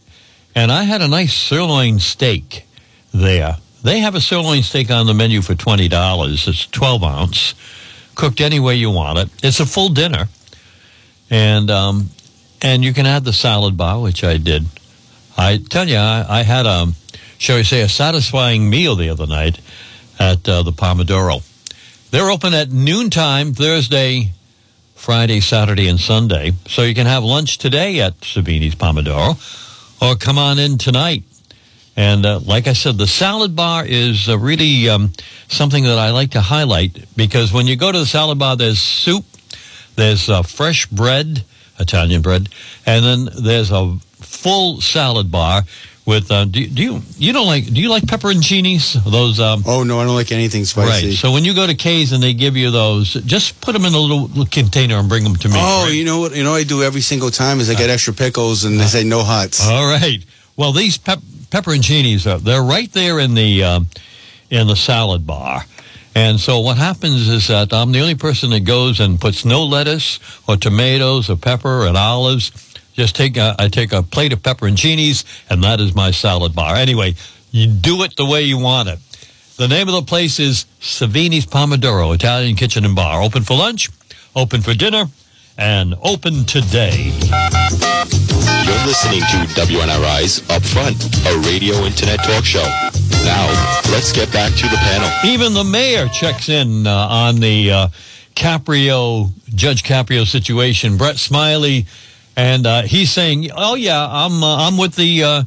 [0.56, 2.66] and I had a nice sirloin steak
[3.14, 3.58] there.
[3.84, 6.48] They have a sirloin steak on the menu for $20.
[6.48, 7.56] It's 12 ounce,
[8.16, 9.30] cooked any way you want it.
[9.42, 10.28] It's a full dinner.
[11.30, 12.10] And um,
[12.62, 14.66] and you can add the salad bar, which I did.
[15.38, 16.88] I tell you, I, I had a,
[17.38, 19.62] shall we say, a satisfying meal the other night
[20.20, 21.44] at uh, the Pomodoro.
[22.12, 24.32] They're open at noontime Thursday,
[24.96, 26.52] Friday, Saturday, and Sunday.
[26.68, 29.38] So you can have lunch today at Savini's Pomodoro
[30.02, 31.24] or come on in tonight.
[31.96, 35.12] And uh, like I said, the salad bar is uh, really um,
[35.50, 38.80] something that I like to highlight because when you go to the salad bar, there's
[38.80, 39.26] soup,
[39.96, 41.44] there's uh, fresh bread,
[41.78, 42.48] Italian bread,
[42.86, 45.64] and then there's a full salad bar
[46.10, 46.30] with.
[46.32, 49.02] Uh, do, do you you don't like do you like pepperoncinis?
[49.10, 51.08] Those um, Oh no, I don't like anything spicy.
[51.08, 51.16] right.
[51.16, 53.94] So when you go to K's and they give you those, just put them in
[53.94, 55.56] a little, little container and bring them to me.
[55.58, 55.94] Oh, right?
[55.94, 56.36] you know what?
[56.36, 59.04] You know I do every single time is I get extra pickles and they say
[59.06, 59.66] no huts.
[59.66, 60.26] All right.
[60.58, 61.20] Well, these pep-
[61.52, 63.88] pepperoncinis are they're right there in the um,
[64.50, 65.64] in the salad bar.
[66.16, 69.64] And so what happens is that I'm the only person that goes and puts no
[69.64, 72.52] lettuce or tomatoes or pepper and olives.
[73.00, 76.76] Just take a, I take a plate of pepperoncinis and that is my salad bar.
[76.76, 77.16] Anyway,
[77.50, 79.00] you do it the way you want it.
[79.56, 83.22] The name of the place is Savini's Pomodoro Italian Kitchen and Bar.
[83.22, 83.88] Open for lunch,
[84.36, 85.06] open for dinner,
[85.58, 87.14] and open today.
[88.66, 92.68] You're listening to WNRI's Upfront, a radio internet talk show.
[93.24, 93.48] Now,
[93.94, 95.10] let's get back to the panel.
[95.24, 97.88] Even the mayor checks in uh, on the uh,
[98.36, 100.98] Caprio, Judge Caprio situation.
[100.98, 101.86] Brett Smiley,
[102.40, 105.44] and uh, he's saying, "Oh yeah, I'm uh, I'm with the." Uh,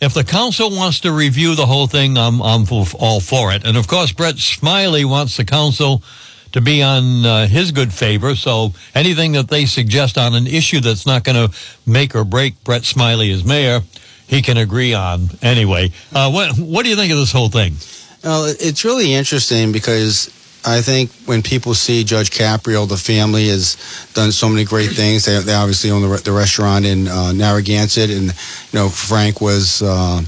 [0.00, 2.66] if the council wants to review the whole thing, I'm I'm
[2.98, 3.64] all for it.
[3.64, 6.02] And of course, Brett Smiley wants the council
[6.50, 8.34] to be on uh, his good favor.
[8.34, 12.62] So anything that they suggest on an issue that's not going to make or break
[12.64, 13.80] Brett Smiley as mayor,
[14.26, 15.92] he can agree on anyway.
[16.12, 17.76] Uh, what what do you think of this whole thing?
[18.24, 20.28] Well, it's really interesting because
[20.64, 23.76] I think when people see Judge Caprio, the family has
[24.14, 25.24] done so many great things.
[25.24, 29.82] They, they obviously own the, the restaurant in uh, Narragansett, and you know Frank was.
[29.82, 30.22] Uh,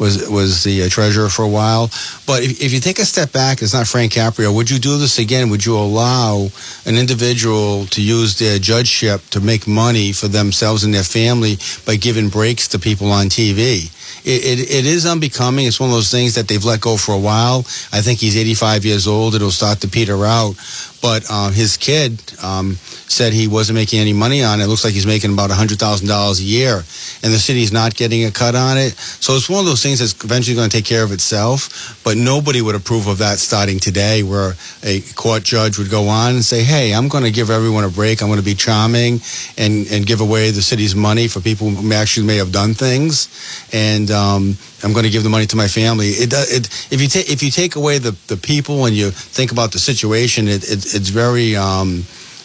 [0.00, 1.88] was was the uh, treasurer for a while.
[2.26, 4.52] But if, if, you take a step back, it's not Frank Caprio.
[4.52, 5.50] Would you do this again?
[5.50, 6.48] Would you allow
[6.86, 11.96] an individual to use their judgeship to make money for themselves and their family by
[11.96, 13.92] giving breaks to people on TV?
[14.24, 15.66] It, it, it is unbecoming.
[15.66, 17.60] It's one of those things that they've let go for a while.
[17.92, 19.34] I think he's 85 years old.
[19.34, 20.54] It'll start to peter out.
[21.02, 24.64] But uh, his kid um, said he wasn't making any money on it.
[24.64, 26.76] it looks like he's making about $100,000 a year,
[27.22, 28.92] and the city's not getting a cut on it.
[28.92, 32.00] So it's one of those things that's eventually going to take care of itself.
[32.04, 36.34] But nobody would approve of that starting today, where a court judge would go on
[36.34, 38.20] and say, "Hey, I'm going to give everyone a break.
[38.20, 39.20] I'm going to be charming
[39.56, 43.28] and and give away the city's money for people who actually may have done things,
[43.72, 47.08] and um, I'm going to give the money to my family." It, it if you
[47.08, 50.64] take if you take away the the people and you think about the situation, it,
[50.64, 52.04] it it's very um,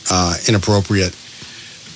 [0.09, 1.15] uh, inappropriate.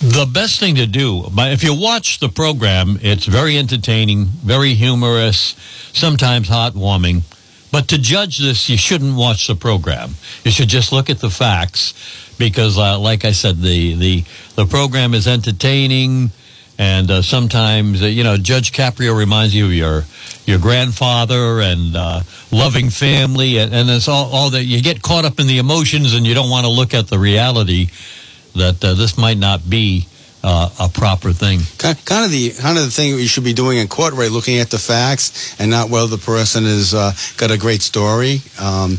[0.01, 4.73] The best thing to do, but if you watch the program, it's very entertaining, very
[4.73, 5.55] humorous,
[5.93, 7.23] sometimes heartwarming.
[7.71, 10.15] But to judge this, you shouldn't watch the program.
[10.43, 11.93] You should just look at the facts,
[12.37, 14.23] because, uh, like I said, the the
[14.55, 16.31] the program is entertaining,
[16.79, 20.05] and uh, sometimes uh, you know Judge Caprio reminds you of your
[20.49, 22.21] your grandfather and uh,
[22.51, 26.13] loving family, and, and it's all all that you get caught up in the emotions,
[26.13, 27.89] and you don't want to look at the reality
[28.55, 30.07] that uh, this might not be
[30.43, 31.59] uh, a proper thing.
[31.77, 34.31] Kind of the kind of the thing you should be doing in court, right?
[34.31, 38.41] Looking at the facts and not whether the person has uh, got a great story.
[38.59, 38.97] Um,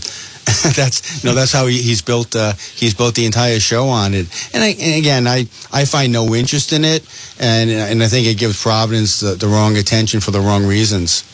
[0.74, 4.26] that's know that's how he, he's built uh, he's built the entire show on it.
[4.54, 7.06] And, I, and, again, I, I find no interest in it,
[7.38, 11.24] and and I think it gives Providence the, the wrong attention for the wrong reasons.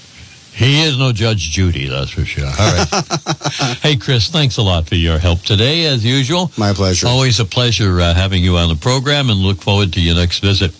[0.56, 2.46] He is no Judge Judy, that's for sure.
[2.46, 2.88] All right.
[3.82, 6.50] hey, Chris, thanks a lot for your help today, as usual.
[6.56, 7.06] My pleasure.
[7.06, 10.38] Always a pleasure uh, having you on the program and look forward to your next
[10.38, 10.72] visit.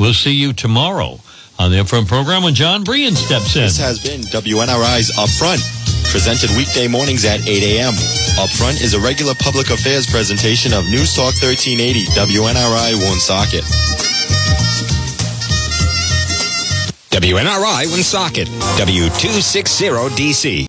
[0.00, 1.20] We'll see you tomorrow
[1.60, 3.62] on the Upfront program when John Brian steps in.
[3.62, 5.62] This has been WNRI's Upfront,
[6.10, 7.92] presented weekday mornings at 8 a.m.
[8.34, 13.62] Upfront is a regular public affairs presentation of News Talk 1380, WNRI Woonsocket.
[17.10, 18.48] WNRI Woonsocket,
[18.78, 20.58] W260DC.